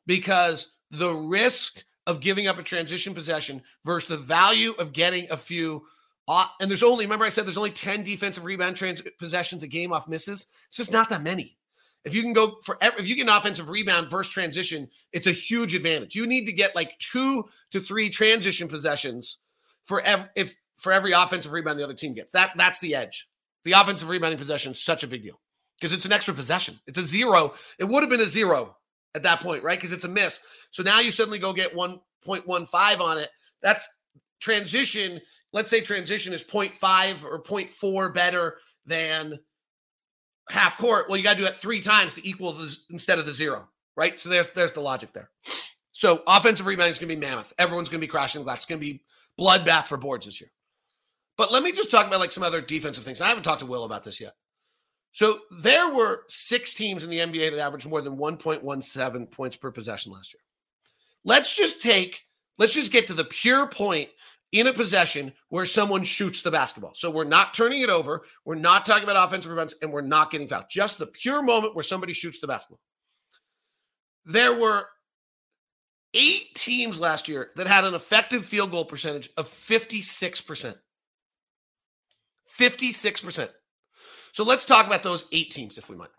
Because 0.06 0.74
the 0.92 1.14
risk 1.14 1.84
of 2.08 2.22
giving 2.22 2.48
up 2.48 2.60
a 2.60 2.64
transition 2.64 3.14
possession 3.14 3.62
versus 3.84 4.10
the 4.10 4.18
value 4.18 4.74
of 4.78 4.94
getting 4.94 5.28
a 5.32 5.38
few. 5.38 5.84
Uh, 6.28 6.46
and 6.62 6.70
there's 6.70 6.84
only, 6.84 7.06
remember 7.06 7.26
I 7.26 7.30
said 7.30 7.46
there's 7.46 7.58
only 7.58 7.72
10 7.72 8.04
defensive 8.04 8.46
rebound 8.46 8.76
trans- 8.76 9.02
possessions 9.20 9.64
a 9.64 9.68
game 9.68 9.92
off 9.92 10.08
misses. 10.08 10.54
It's 10.68 10.78
just 10.78 10.92
not 10.92 11.10
that 11.10 11.24
many. 11.24 11.58
If 12.04 12.14
you 12.14 12.22
can 12.22 12.34
go 12.34 12.58
for, 12.64 12.78
if 12.82 13.08
you 13.08 13.16
get 13.16 13.24
an 13.24 13.30
offensive 13.30 13.70
rebound 13.70 14.12
versus 14.12 14.32
transition, 14.32 14.88
it's 15.12 15.26
a 15.26 15.32
huge 15.32 15.74
advantage. 15.74 16.14
You 16.14 16.28
need 16.28 16.46
to 16.46 16.54
get 16.54 16.76
like 16.76 16.98
two 17.00 17.46
to 17.72 17.80
three 17.80 18.10
transition 18.10 18.68
possessions 18.68 19.40
for 19.86 20.02
every, 20.02 20.28
if 20.36 20.54
for 20.78 20.92
every 20.92 21.12
offensive 21.12 21.52
rebound 21.52 21.80
the 21.80 21.84
other 21.84 21.94
team 21.94 22.14
gets. 22.14 22.32
That 22.32 22.52
that's 22.56 22.80
the 22.80 22.96
edge. 22.96 23.28
The 23.64 23.74
offensive 23.74 24.10
rebounding 24.10 24.38
possession 24.38 24.74
is 24.74 24.84
such 24.84 25.04
a 25.04 25.08
big 25.08 25.24
deal 25.24 25.40
because 25.80 25.92
it's 25.92 26.06
an 26.06 26.12
extra 26.12 26.34
possession. 26.34 26.80
It's 26.88 26.98
a 26.98 27.06
zero. 27.06 27.54
It 27.80 27.86
would 27.86 28.04
have 28.04 28.10
been 28.10 28.22
a 28.22 28.26
zero 28.26 28.78
at 29.16 29.24
that 29.24 29.42
point, 29.42 29.64
right? 29.64 29.78
Because 29.78 29.92
it's 29.92 30.04
a 30.04 30.10
miss. 30.10 30.42
So 30.72 30.84
now 30.84 31.00
you 31.00 31.12
suddenly 31.12 31.40
go 31.40 31.54
get 31.54 31.74
1.15 31.74 33.00
on 33.00 33.18
it. 33.18 33.30
That's 33.62 33.88
transition. 34.40 35.22
Let's 35.54 35.70
say 35.70 35.82
transition 35.82 36.34
is 36.34 36.44
0.5 36.44 37.24
or 37.24 37.42
0.4 37.42 38.14
better 38.14 38.58
than 38.86 39.40
half 40.50 40.78
court. 40.78 41.10
Well, 41.10 41.18
you 41.18 41.24
got 41.24 41.38
to 41.38 41.42
do 41.42 41.48
it 41.48 41.56
three 41.56 41.82
times 41.82 42.14
to 42.14 42.28
equal 42.28 42.52
this 42.54 42.86
instead 42.90 43.20
of 43.20 43.26
the 43.26 43.32
zero, 43.32 43.68
right? 43.96 44.20
So 44.20 44.30
there's 44.30 44.50
there's 44.52 44.74
the 44.74 44.82
logic 44.82 45.14
there. 45.14 45.32
So 45.92 46.24
offensive 46.28 46.66
rebounding 46.66 46.92
is 46.92 47.00
going 47.00 47.10
to 47.10 47.16
be 47.16 47.26
mammoth. 47.26 47.54
Everyone's 47.58 47.90
going 47.90 48.02
to 48.02 48.06
be 48.06 48.12
crashing 48.12 48.42
the 48.42 48.46
glass. 48.46 48.58
It's 48.58 48.66
going 48.66 48.82
to 48.82 48.86
be 48.86 49.02
bloodbath 49.40 49.86
for 49.86 49.98
boards 49.98 50.26
this 50.26 50.42
year. 50.42 50.52
But 51.38 51.52
let 51.52 51.64
me 51.64 51.72
just 51.72 51.92
talk 51.92 52.08
about 52.08 52.20
like 52.20 52.32
some 52.32 52.44
other 52.44 52.62
defensive 52.62 53.04
things. 53.04 53.22
I 53.22 53.28
haven't 53.28 53.44
talked 53.44 53.60
to 53.60 53.66
Will 53.66 53.84
about 53.84 54.04
this 54.04 54.22
yet. 54.22 54.34
So 55.12 55.40
there 55.50 55.94
were 55.94 56.24
six 56.28 56.74
teams 56.74 57.04
in 57.04 57.10
the 57.10 57.20
NBA 57.20 57.52
that 57.52 57.60
averaged 57.60 57.88
more 57.88 58.02
than 58.02 58.18
1.17 58.18 59.32
points 59.32 59.56
per 59.56 59.72
possession 59.72 60.12
last 60.12 60.34
year. 60.34 60.42
Let's 61.24 61.56
just 61.56 61.82
take, 61.82 62.22
let's 62.58 62.74
just 62.74 62.92
get 62.92 63.08
to 63.08 63.14
the 63.14 63.24
pure 63.24 63.68
point 63.68 64.10
in 64.52 64.68
a 64.68 64.74
possession 64.74 65.34
where 65.50 65.66
someone 65.66 66.04
shoots 66.04 66.42
the 66.42 66.52
basketball. 66.52 66.94
So 66.96 67.10
we're 67.10 67.24
not 67.24 67.54
turning 67.54 67.82
it 67.82 67.90
over. 67.90 68.24
We're 68.44 68.56
not 68.56 68.86
talking 68.86 69.04
about 69.04 69.28
offensive 69.28 69.52
rebounds 69.52 69.76
and 69.82 69.92
we're 69.92 70.02
not 70.02 70.32
getting 70.32 70.48
fouled. 70.48 70.66
Just 70.70 70.98
the 70.98 71.08
pure 71.08 71.42
moment 71.42 71.76
where 71.76 71.84
somebody 71.84 72.14
shoots 72.14 72.40
the 72.40 72.48
basketball. 72.48 72.80
There 74.26 74.58
were 74.58 74.86
eight 76.14 76.56
teams 76.56 77.00
last 77.00 77.28
year 77.28 77.52
that 77.56 77.68
had 77.68 77.86
an 77.86 77.94
effective 77.94 78.46
field 78.46 78.72
goal 78.72 78.86
percentage 78.86 79.30
of 79.38 79.48
56%. 79.48 80.76
56%. 82.58 83.50
So 84.32 84.44
let's 84.44 84.66
talk 84.66 84.86
about 84.86 85.04
those 85.04 85.26
eight 85.32 85.52
teams, 85.52 85.78
if 85.78 85.90
we 85.90 85.96
might. 85.96 86.10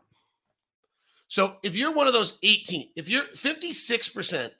So 1.29 1.57
if 1.63 1.77
you're 1.77 1.93
one 1.93 2.07
of 2.07 2.13
those 2.13 2.39
18, 2.43 2.91
if 2.97 3.09
you're 3.09 3.25
56% 3.25 4.51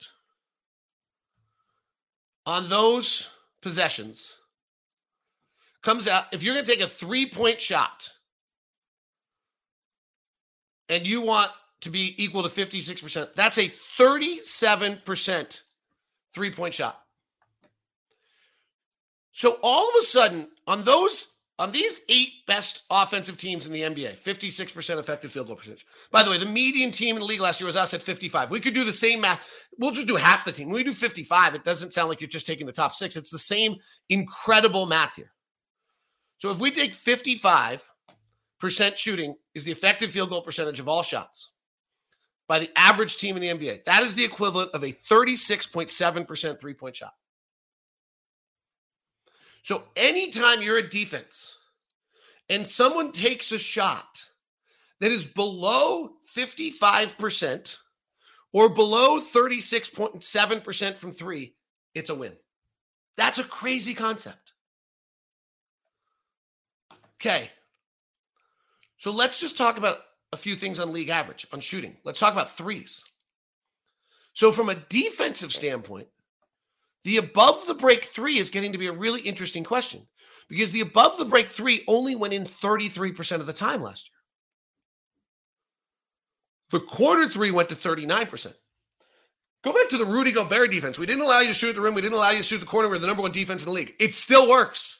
on 2.45 2.69
those 2.69 3.29
possessions, 3.61 4.35
comes 5.81 6.07
out, 6.07 6.25
if 6.31 6.43
you're 6.43 6.53
going 6.53 6.65
to 6.65 6.71
take 6.71 6.81
a 6.81 6.87
three 6.87 7.25
point 7.25 7.61
shot 7.61 8.09
and 10.89 11.07
you 11.07 11.21
want 11.21 11.51
to 11.81 11.89
be 11.89 12.13
equal 12.21 12.43
to 12.43 12.49
56%, 12.49 13.33
that's 13.33 13.57
a 13.57 13.71
37% 13.97 15.61
three 16.33 16.51
point 16.51 16.73
shot. 16.73 17.01
So 19.31 19.59
all 19.61 19.87
of 19.89 19.95
a 19.97 20.01
sudden, 20.01 20.47
on 20.65 20.83
those 20.83 21.36
on 21.59 21.71
these 21.71 22.01
eight 22.09 22.45
best 22.45 22.83
offensive 22.91 23.37
teams 23.37 23.65
in 23.65 23.73
the 23.73 23.81
NBA, 23.81 24.17
56% 24.19 24.99
effective 24.99 25.31
field 25.31 25.47
goal 25.47 25.55
percentage. 25.55 25.85
By 26.11 26.21
the 26.21 26.29
way, 26.29 26.37
the 26.37 26.45
median 26.45 26.91
team 26.91 27.15
in 27.15 27.21
the 27.21 27.25
league 27.25 27.39
last 27.39 27.59
year 27.59 27.65
was 27.65 27.75
us 27.75 27.93
at 27.95 28.01
55. 28.01 28.51
We 28.51 28.59
could 28.59 28.75
do 28.75 28.83
the 28.83 28.93
same 28.93 29.21
math. 29.21 29.47
We'll 29.79 29.91
just 29.91 30.07
do 30.07 30.15
half 30.15 30.45
the 30.45 30.51
team. 30.51 30.67
When 30.67 30.75
we 30.75 30.83
do 30.83 30.93
55, 30.93 31.55
it 31.55 31.63
doesn't 31.63 31.93
sound 31.93 32.09
like 32.09 32.21
you're 32.21 32.27
just 32.27 32.45
taking 32.45 32.67
the 32.67 32.73
top 32.73 32.93
six. 32.93 33.15
It's 33.15 33.31
the 33.31 33.39
same 33.39 33.75
incredible 34.09 34.85
math 34.85 35.15
here. 35.15 35.31
So 36.37 36.51
if 36.51 36.59
we 36.59 36.69
take 36.69 36.93
55% 36.93 37.81
shooting 38.95 39.35
is 39.55 39.63
the 39.63 39.71
effective 39.71 40.11
field 40.11 40.29
goal 40.29 40.43
percentage 40.43 40.79
of 40.79 40.87
all 40.87 41.01
shots 41.01 41.51
by 42.47 42.59
the 42.59 42.69
average 42.75 43.17
team 43.17 43.35
in 43.35 43.41
the 43.41 43.49
NBA, 43.49 43.85
that 43.85 44.03
is 44.03 44.13
the 44.13 44.23
equivalent 44.23 44.69
of 44.75 44.83
a 44.83 44.91
36.7% 44.91 46.59
three 46.59 46.75
point 46.75 46.95
shot. 46.95 47.13
So 49.63 49.83
anytime 49.95 50.61
you're 50.61 50.77
a 50.77 50.89
defense 50.89 51.57
and 52.49 52.65
someone 52.65 53.11
takes 53.11 53.51
a 53.51 53.59
shot 53.59 54.23
that 54.99 55.11
is 55.11 55.25
below 55.25 56.11
55% 56.35 57.77
or 58.53 58.69
below 58.69 59.21
36.7% 59.21 60.95
from 60.95 61.11
three, 61.11 61.55
it's 61.93 62.09
a 62.09 62.15
win. 62.15 62.33
That's 63.17 63.39
a 63.39 63.43
crazy 63.43 63.93
concept. 63.93 64.53
Okay. 67.19 67.49
So 68.99 69.11
let's 69.11 69.39
just 69.39 69.57
talk 69.57 69.77
about 69.77 69.99
a 70.33 70.37
few 70.37 70.55
things 70.55 70.79
on 70.79 70.93
league 70.93 71.09
average 71.09 71.47
on 71.51 71.59
shooting. 71.59 71.97
Let's 72.03 72.19
talk 72.19 72.33
about 72.33 72.55
threes. 72.55 73.03
So, 74.33 74.51
from 74.51 74.69
a 74.69 74.75
defensive 74.75 75.51
standpoint, 75.51 76.07
the 77.03 77.17
above 77.17 77.65
the 77.67 77.73
break 77.73 78.05
three 78.05 78.37
is 78.37 78.49
getting 78.49 78.71
to 78.71 78.77
be 78.77 78.87
a 78.87 78.93
really 78.93 79.21
interesting 79.21 79.63
question 79.63 80.07
because 80.49 80.71
the 80.71 80.81
above 80.81 81.17
the 81.17 81.25
break 81.25 81.47
three 81.47 81.83
only 81.87 82.15
went 82.15 82.33
in 82.33 82.45
33% 82.45 83.39
of 83.39 83.45
the 83.45 83.53
time 83.53 83.81
last 83.81 84.09
year. 84.09 84.13
The 86.81 86.85
corner 86.85 87.29
three 87.29 87.51
went 87.51 87.69
to 87.69 87.75
39%. 87.75 88.53
Go 89.63 89.73
back 89.73 89.89
to 89.89 89.97
the 89.97 90.05
Rudy 90.05 90.31
Gobert 90.31 90.71
defense. 90.71 90.99
We 90.99 91.05
didn't 91.05 91.23
allow 91.23 91.39
you 91.39 91.47
to 91.47 91.53
shoot 91.53 91.73
the 91.73 91.81
rim. 91.81 91.93
We 91.93 92.01
didn't 92.01 92.17
allow 92.17 92.31
you 92.31 92.37
to 92.37 92.43
shoot 92.43 92.59
the 92.59 92.65
corner. 92.65 92.89
We're 92.89 92.99
the 92.99 93.07
number 93.07 93.21
one 93.21 93.31
defense 93.31 93.63
in 93.63 93.69
the 93.69 93.75
league. 93.75 93.95
It 93.99 94.13
still 94.13 94.49
works. 94.49 94.99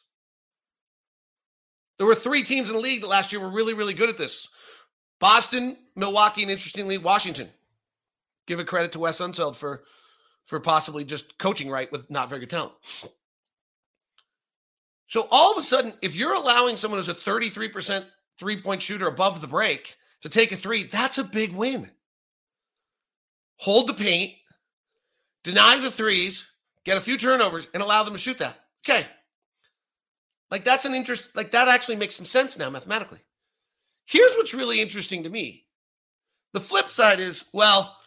There 1.98 2.08
were 2.08 2.16
three 2.16 2.44
teams 2.44 2.70
in 2.70 2.76
the 2.76 2.82
league 2.82 3.02
that 3.02 3.08
last 3.08 3.32
year 3.32 3.42
were 3.42 3.50
really, 3.50 3.74
really 3.74 3.94
good 3.94 4.10
at 4.10 4.18
this 4.18 4.48
Boston, 5.20 5.78
Milwaukee, 5.96 6.44
and 6.44 6.52
interestingly, 6.52 6.98
Washington. 6.98 7.50
Give 8.46 8.60
a 8.60 8.66
credit 8.66 8.92
to 8.94 9.00
Wes 9.00 9.20
Unseld 9.20 9.56
for 9.56 9.84
for 10.48 10.60
possibly 10.60 11.04
just 11.04 11.38
coaching 11.38 11.70
right 11.70 11.92
with 11.92 12.10
not 12.10 12.30
very 12.30 12.40
good 12.40 12.50
talent. 12.50 12.74
So 15.08 15.28
all 15.30 15.52
of 15.52 15.58
a 15.58 15.62
sudden, 15.62 15.94
if 16.02 16.16
you're 16.16 16.34
allowing 16.34 16.78
someone 16.78 17.00
who's 17.00 17.10
a 17.10 17.14
33% 17.14 18.06
three 18.40 18.60
point 18.60 18.82
shooter 18.82 19.08
above 19.08 19.42
the 19.42 19.48
break 19.48 19.96
to 20.22 20.30
take 20.30 20.52
a 20.52 20.58
three, 20.58 20.84
that's 20.84 21.18
a 21.18 21.24
big 21.24 21.54
win. 21.54 21.92
Hold 23.58 23.88
the 23.88 23.94
paint, 23.94 24.34
deny 25.44 25.80
the 25.80 25.92
threes, 25.92 26.52
get 26.86 26.98
a 26.98 27.02
few 27.02 27.18
turnovers, 27.18 27.68
and 27.74 27.84
allow 27.84 28.04
them 28.04 28.14
to 28.14 28.20
shoot 28.20 28.38
that. 28.38 28.56
Okay. 28.88 29.06
Like 30.50 30.64
that's 30.64 30.86
an 30.86 30.96
interest, 30.96 31.36
like 31.36 31.52
that 31.52 31.68
actually 31.68 31.98
makes 31.98 32.16
some 32.16 32.26
sense 32.26 32.58
now 32.58 32.70
mathematically. 32.70 33.20
Here's 34.06 34.36
what's 34.36 34.54
really 34.54 34.80
interesting 34.80 35.24
to 35.24 35.30
me. 35.30 35.66
The 36.54 36.62
flip 36.62 36.90
side 36.92 37.20
is, 37.20 37.46
well, 37.52 37.98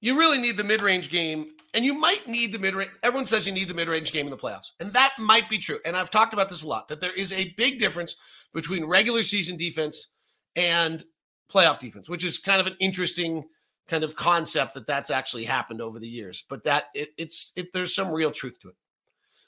you 0.00 0.16
really 0.16 0.38
need 0.38 0.56
the 0.56 0.64
mid 0.64 0.82
range 0.82 1.10
game 1.10 1.50
and 1.74 1.84
you 1.84 1.94
might 1.94 2.26
need 2.26 2.52
the 2.52 2.58
mid 2.58 2.74
range. 2.74 2.90
Everyone 3.02 3.26
says 3.26 3.46
you 3.46 3.52
need 3.52 3.68
the 3.68 3.74
mid 3.74 3.88
range 3.88 4.12
game 4.12 4.26
in 4.26 4.30
the 4.30 4.36
playoffs. 4.36 4.72
And 4.80 4.92
that 4.92 5.14
might 5.18 5.48
be 5.48 5.58
true. 5.58 5.78
And 5.84 5.96
I've 5.96 6.10
talked 6.10 6.32
about 6.32 6.48
this 6.48 6.62
a 6.62 6.66
lot 6.66 6.88
that 6.88 7.00
there 7.00 7.12
is 7.12 7.32
a 7.32 7.54
big 7.56 7.78
difference 7.78 8.16
between 8.52 8.84
regular 8.84 9.22
season 9.22 9.56
defense 9.56 10.08
and 10.56 11.04
playoff 11.52 11.78
defense, 11.78 12.08
which 12.08 12.24
is 12.24 12.38
kind 12.38 12.60
of 12.60 12.66
an 12.66 12.76
interesting 12.80 13.44
kind 13.88 14.04
of 14.04 14.16
concept 14.16 14.74
that 14.74 14.86
that's 14.86 15.10
actually 15.10 15.44
happened 15.44 15.80
over 15.80 15.98
the 15.98 16.08
years. 16.08 16.44
But 16.48 16.64
that 16.64 16.86
it, 16.94 17.10
it's, 17.18 17.52
it, 17.56 17.72
there's 17.72 17.94
some 17.94 18.10
real 18.10 18.30
truth 18.30 18.58
to 18.60 18.68
it. 18.68 18.76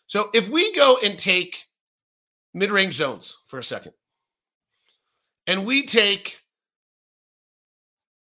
So 0.06 0.30
if 0.34 0.48
we 0.48 0.74
go 0.74 0.98
and 1.02 1.18
take 1.18 1.66
mid 2.54 2.70
range 2.70 2.94
zones 2.94 3.38
for 3.46 3.58
a 3.58 3.64
second, 3.64 3.92
and 5.46 5.66
we 5.66 5.86
take 5.86 6.42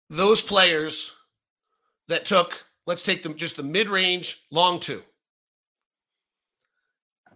those 0.08 0.40
players 0.40 1.12
that 2.08 2.24
took, 2.24 2.64
let's 2.86 3.02
take 3.02 3.22
them 3.22 3.36
just 3.36 3.56
the 3.56 3.62
mid 3.62 3.88
range 3.88 4.40
long 4.50 4.80
two. 4.80 5.02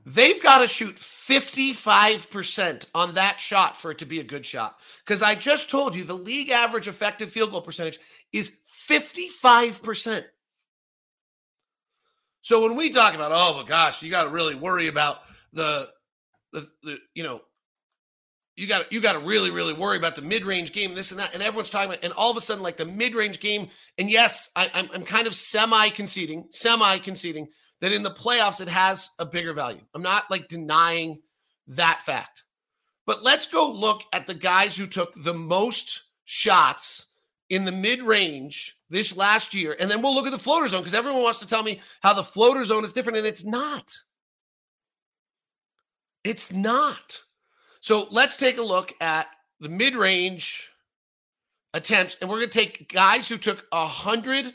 They've 0.09 0.41
got 0.41 0.59
to 0.59 0.69
shoot 0.69 0.95
55% 0.97 2.87
on 2.95 3.15
that 3.15 3.41
shot 3.41 3.77
for 3.77 3.91
it 3.91 3.99
to 3.99 4.07
be 4.07 4.21
a 4.21 4.25
good 4.25 4.47
shot. 4.47 4.79
Because 5.05 5.21
I 5.21 5.35
just 5.35 5.69
told 5.69 5.97
you 5.97 6.05
the 6.05 6.15
league 6.15 6.51
average 6.51 6.87
effective 6.87 7.33
field 7.33 7.51
goal 7.51 7.61
percentage 7.61 7.99
is 8.33 8.57
55%. 8.89 10.25
So 12.43 12.63
when 12.63 12.77
we 12.77 12.91
talk 12.91 13.15
about, 13.17 13.33
oh 13.35 13.61
my 13.61 13.67
gosh, 13.67 14.01
you 14.01 14.11
got 14.13 14.23
to 14.25 14.31
really 14.31 14.55
worry 14.55 14.87
about 14.87 15.23
the, 15.53 15.89
the, 16.53 16.69
the, 16.85 16.99
you 17.13 17.25
know, 17.25 17.41
you 18.57 18.67
got 18.67 18.91
you 18.91 19.01
got 19.01 19.13
to 19.13 19.19
really 19.19 19.51
really 19.51 19.75
worry 19.75 19.97
about 19.97 20.17
the 20.17 20.23
mid-range 20.23 20.73
game 20.73 20.95
this 20.95 21.11
and 21.11 21.21
that 21.21 21.35
and 21.35 21.43
everyone's 21.43 21.71
talking 21.71 21.91
about 21.91 22.03
and 22.03 22.13
all 22.15 22.31
of 22.31 22.37
a 22.37 22.41
sudden 22.41 22.63
like 22.63 22.77
the 22.77 22.85
mid-range 22.85 23.41
game 23.41 23.69
and 23.99 24.11
yes 24.11 24.51
I, 24.57 24.71
I'm, 24.75 24.89
I'm 24.93 25.05
kind 25.05 25.27
of 25.27 25.35
semi 25.35 25.91
conceding 25.91 26.47
semi 26.51 26.99
conceding 26.99 27.49
that 27.81 27.93
in 27.93 28.03
the 28.03 28.11
playoffs 28.11 28.61
it 28.61 28.69
has 28.69 29.11
a 29.19 29.27
bigger 29.27 29.53
value. 29.53 29.81
I'm 29.95 30.03
not 30.03 30.31
like 30.31 30.49
denying 30.49 31.21
that 31.69 32.03
fact. 32.03 32.45
But 33.07 33.23
let's 33.23 33.47
go 33.47 33.71
look 33.71 34.03
at 34.13 34.27
the 34.27 34.35
guys 34.35 34.77
who 34.77 34.87
took 34.87 35.13
the 35.23 35.35
most 35.35 36.03
shots 36.25 37.09
in 37.51 37.65
the 37.65 37.73
mid-range 37.73 38.77
this 38.91 39.17
last 39.17 39.55
year 39.55 39.77
and 39.79 39.91
then 39.91 40.03
we'll 40.03 40.15
look 40.15 40.27
at 40.27 40.33
the 40.33 40.39
floater 40.39 40.67
zone 40.67 40.81
because 40.81 40.95
everyone 40.95 41.23
wants 41.23 41.39
to 41.41 41.47
tell 41.47 41.63
me 41.63 41.81
how 42.03 42.13
the 42.13 42.23
floater 42.23 42.65
zone 42.65 42.85
is 42.85 42.93
different 42.93 43.19
and 43.19 43.27
it's 43.27 43.45
not. 43.45 43.95
It's 46.25 46.53
not 46.53 47.21
so 47.87 48.09
let's 48.11 48.35
take 48.35 48.59
a 48.59 48.63
look 48.63 48.93
at 49.01 49.29
the 49.61 49.69
mid 49.69 49.95
range 49.95 50.73
attempts, 51.73 52.17
and 52.21 52.29
we're 52.29 52.39
going 52.39 52.51
to 52.51 52.59
take 52.59 52.93
guys 52.93 53.29
who 53.29 53.39
took 53.39 53.65
100 53.71 54.53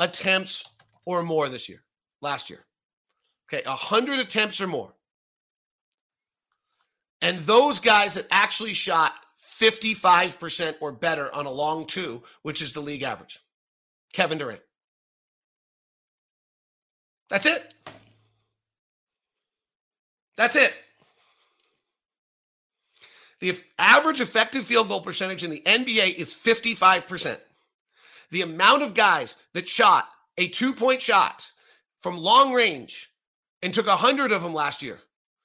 attempts 0.00 0.64
or 1.06 1.22
more 1.22 1.48
this 1.48 1.68
year, 1.68 1.84
last 2.22 2.50
year. 2.50 2.64
Okay, 3.46 3.62
100 3.64 4.18
attempts 4.18 4.60
or 4.60 4.66
more. 4.66 4.92
And 7.20 7.38
those 7.46 7.78
guys 7.78 8.14
that 8.14 8.26
actually 8.32 8.72
shot 8.72 9.12
55% 9.40 10.74
or 10.80 10.90
better 10.90 11.32
on 11.32 11.46
a 11.46 11.52
long 11.52 11.86
two, 11.86 12.24
which 12.42 12.60
is 12.60 12.72
the 12.72 12.80
league 12.80 13.04
average. 13.04 13.38
Kevin 14.12 14.38
Durant. 14.38 14.60
That's 17.28 17.46
it. 17.46 17.74
That's 20.36 20.56
it. 20.56 20.74
The 23.42 23.58
average 23.76 24.20
effective 24.20 24.64
field 24.64 24.86
goal 24.86 25.00
percentage 25.00 25.42
in 25.42 25.50
the 25.50 25.62
NBA 25.66 26.14
is 26.14 26.32
55%. 26.32 27.40
The 28.30 28.42
amount 28.42 28.84
of 28.84 28.94
guys 28.94 29.34
that 29.52 29.66
shot 29.66 30.06
a 30.38 30.46
two 30.46 30.72
point 30.72 31.02
shot 31.02 31.50
from 31.98 32.16
long 32.16 32.52
range 32.52 33.10
and 33.60 33.74
took 33.74 33.88
100 33.88 34.30
of 34.30 34.42
them 34.42 34.54
last 34.54 34.80
year, 34.80 35.00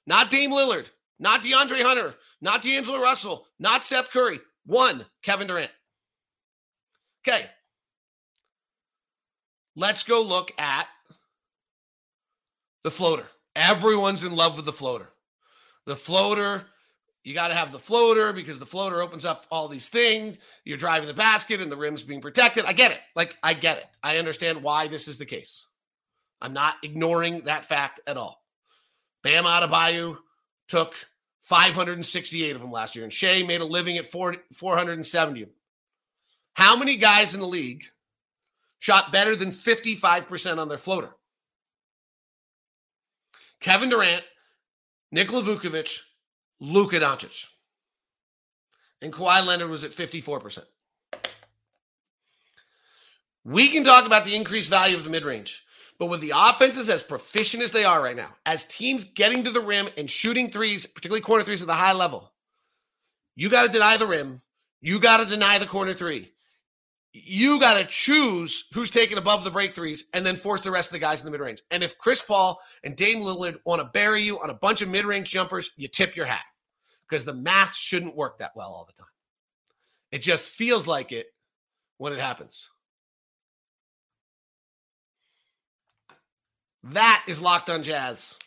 not 0.06 0.30
Dame 0.30 0.52
Lillard, 0.52 0.86
not 1.18 1.42
DeAndre 1.42 1.82
Hunter, 1.82 2.14
not 2.40 2.62
D'Angelo 2.62 3.00
Russell, 3.00 3.48
not 3.58 3.82
Seth 3.82 4.12
Curry, 4.12 4.38
one, 4.64 5.04
Kevin 5.22 5.48
Durant. 5.48 5.72
Okay. 7.26 7.46
Let's 9.74 10.04
go 10.04 10.22
look 10.22 10.52
at 10.56 10.86
the 12.84 12.92
floater. 12.92 13.26
Everyone's 13.56 14.22
in 14.22 14.36
love 14.36 14.54
with 14.54 14.66
the 14.66 14.72
floater. 14.72 15.08
The 15.84 15.96
floater 15.96 16.66
you 17.28 17.34
got 17.34 17.48
to 17.48 17.54
have 17.54 17.72
the 17.72 17.78
floater 17.78 18.32
because 18.32 18.58
the 18.58 18.64
floater 18.64 19.02
opens 19.02 19.26
up 19.26 19.44
all 19.50 19.68
these 19.68 19.90
things. 19.90 20.38
You're 20.64 20.78
driving 20.78 21.08
the 21.08 21.12
basket 21.12 21.60
and 21.60 21.70
the 21.70 21.76
rim's 21.76 22.02
being 22.02 22.22
protected. 22.22 22.64
I 22.64 22.72
get 22.72 22.90
it. 22.90 23.00
Like, 23.14 23.36
I 23.42 23.52
get 23.52 23.76
it. 23.76 23.84
I 24.02 24.16
understand 24.16 24.62
why 24.62 24.88
this 24.88 25.08
is 25.08 25.18
the 25.18 25.26
case. 25.26 25.66
I'm 26.40 26.54
not 26.54 26.76
ignoring 26.82 27.40
that 27.40 27.66
fact 27.66 28.00
at 28.06 28.16
all. 28.16 28.42
Bam 29.22 29.44
Adebayo 29.44 30.16
took 30.68 30.94
568 31.42 32.56
of 32.56 32.62
them 32.62 32.72
last 32.72 32.96
year, 32.96 33.04
and 33.04 33.12
Shai 33.12 33.42
made 33.42 33.60
a 33.60 33.66
living 33.66 33.98
at 33.98 34.06
470 34.06 35.42
of 35.42 35.48
them. 35.48 35.54
How 36.54 36.76
many 36.78 36.96
guys 36.96 37.34
in 37.34 37.40
the 37.40 37.46
league 37.46 37.84
shot 38.78 39.12
better 39.12 39.36
than 39.36 39.50
55% 39.50 40.56
on 40.56 40.68
their 40.70 40.78
floater? 40.78 41.10
Kevin 43.60 43.90
Durant, 43.90 44.24
Nikola 45.12 45.42
Vucevic, 45.42 46.00
Luka 46.60 47.00
Doncic. 47.00 47.46
And 49.00 49.12
Kawhi 49.12 49.46
Leonard 49.46 49.70
was 49.70 49.84
at 49.84 49.92
54%. 49.92 50.64
We 53.44 53.68
can 53.68 53.84
talk 53.84 54.04
about 54.04 54.24
the 54.24 54.34
increased 54.34 54.68
value 54.68 54.96
of 54.96 55.04
the 55.04 55.10
mid 55.10 55.24
range, 55.24 55.64
but 55.98 56.06
with 56.06 56.20
the 56.20 56.32
offenses 56.34 56.88
as 56.88 57.02
proficient 57.02 57.62
as 57.62 57.72
they 57.72 57.84
are 57.84 58.02
right 58.02 58.16
now, 58.16 58.34
as 58.44 58.66
teams 58.66 59.04
getting 59.04 59.44
to 59.44 59.50
the 59.50 59.60
rim 59.60 59.88
and 59.96 60.10
shooting 60.10 60.50
threes, 60.50 60.84
particularly 60.84 61.22
corner 61.22 61.44
threes 61.44 61.62
at 61.62 61.68
the 61.68 61.74
high 61.74 61.92
level, 61.92 62.32
you 63.36 63.48
got 63.48 63.64
to 63.64 63.72
deny 63.72 63.96
the 63.96 64.06
rim. 64.06 64.42
You 64.80 64.98
got 65.00 65.18
to 65.18 65.24
deny 65.24 65.58
the 65.58 65.66
corner 65.66 65.94
three. 65.94 66.32
You 67.24 67.58
got 67.58 67.78
to 67.78 67.84
choose 67.84 68.66
who's 68.72 68.90
taking 68.90 69.18
above 69.18 69.44
the 69.44 69.50
break 69.50 69.72
threes 69.72 70.04
and 70.14 70.24
then 70.24 70.36
force 70.36 70.60
the 70.60 70.70
rest 70.70 70.88
of 70.88 70.92
the 70.92 70.98
guys 70.98 71.20
in 71.20 71.24
the 71.24 71.30
mid 71.30 71.40
range. 71.40 71.62
And 71.70 71.82
if 71.82 71.98
Chris 71.98 72.22
Paul 72.22 72.60
and 72.84 72.96
Dame 72.96 73.22
Lillard 73.22 73.58
want 73.64 73.80
to 73.80 73.90
bury 73.92 74.22
you 74.22 74.40
on 74.40 74.50
a 74.50 74.54
bunch 74.54 74.82
of 74.82 74.88
mid 74.88 75.04
range 75.04 75.30
jumpers, 75.30 75.70
you 75.76 75.88
tip 75.88 76.16
your 76.16 76.26
hat 76.26 76.44
because 77.08 77.24
the 77.24 77.34
math 77.34 77.74
shouldn't 77.74 78.16
work 78.16 78.38
that 78.38 78.52
well 78.54 78.68
all 78.68 78.84
the 78.86 78.92
time. 78.92 79.10
It 80.12 80.22
just 80.22 80.50
feels 80.50 80.86
like 80.86 81.12
it 81.12 81.26
when 81.98 82.12
it 82.12 82.18
happens. 82.18 82.68
That 86.84 87.24
is 87.26 87.40
Locked 87.40 87.70
on 87.70 87.82
Jazz. 87.82 88.38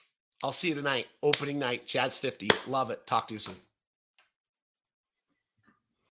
I'll 0.43 0.51
see 0.51 0.69
you 0.69 0.75
tonight, 0.75 1.07
opening 1.21 1.59
night, 1.59 1.85
Jazz 1.85 2.17
50. 2.17 2.49
Love 2.67 2.89
it. 2.89 3.05
Talk 3.05 3.27
to 3.27 3.35
you 3.35 3.39
soon. 3.39 3.55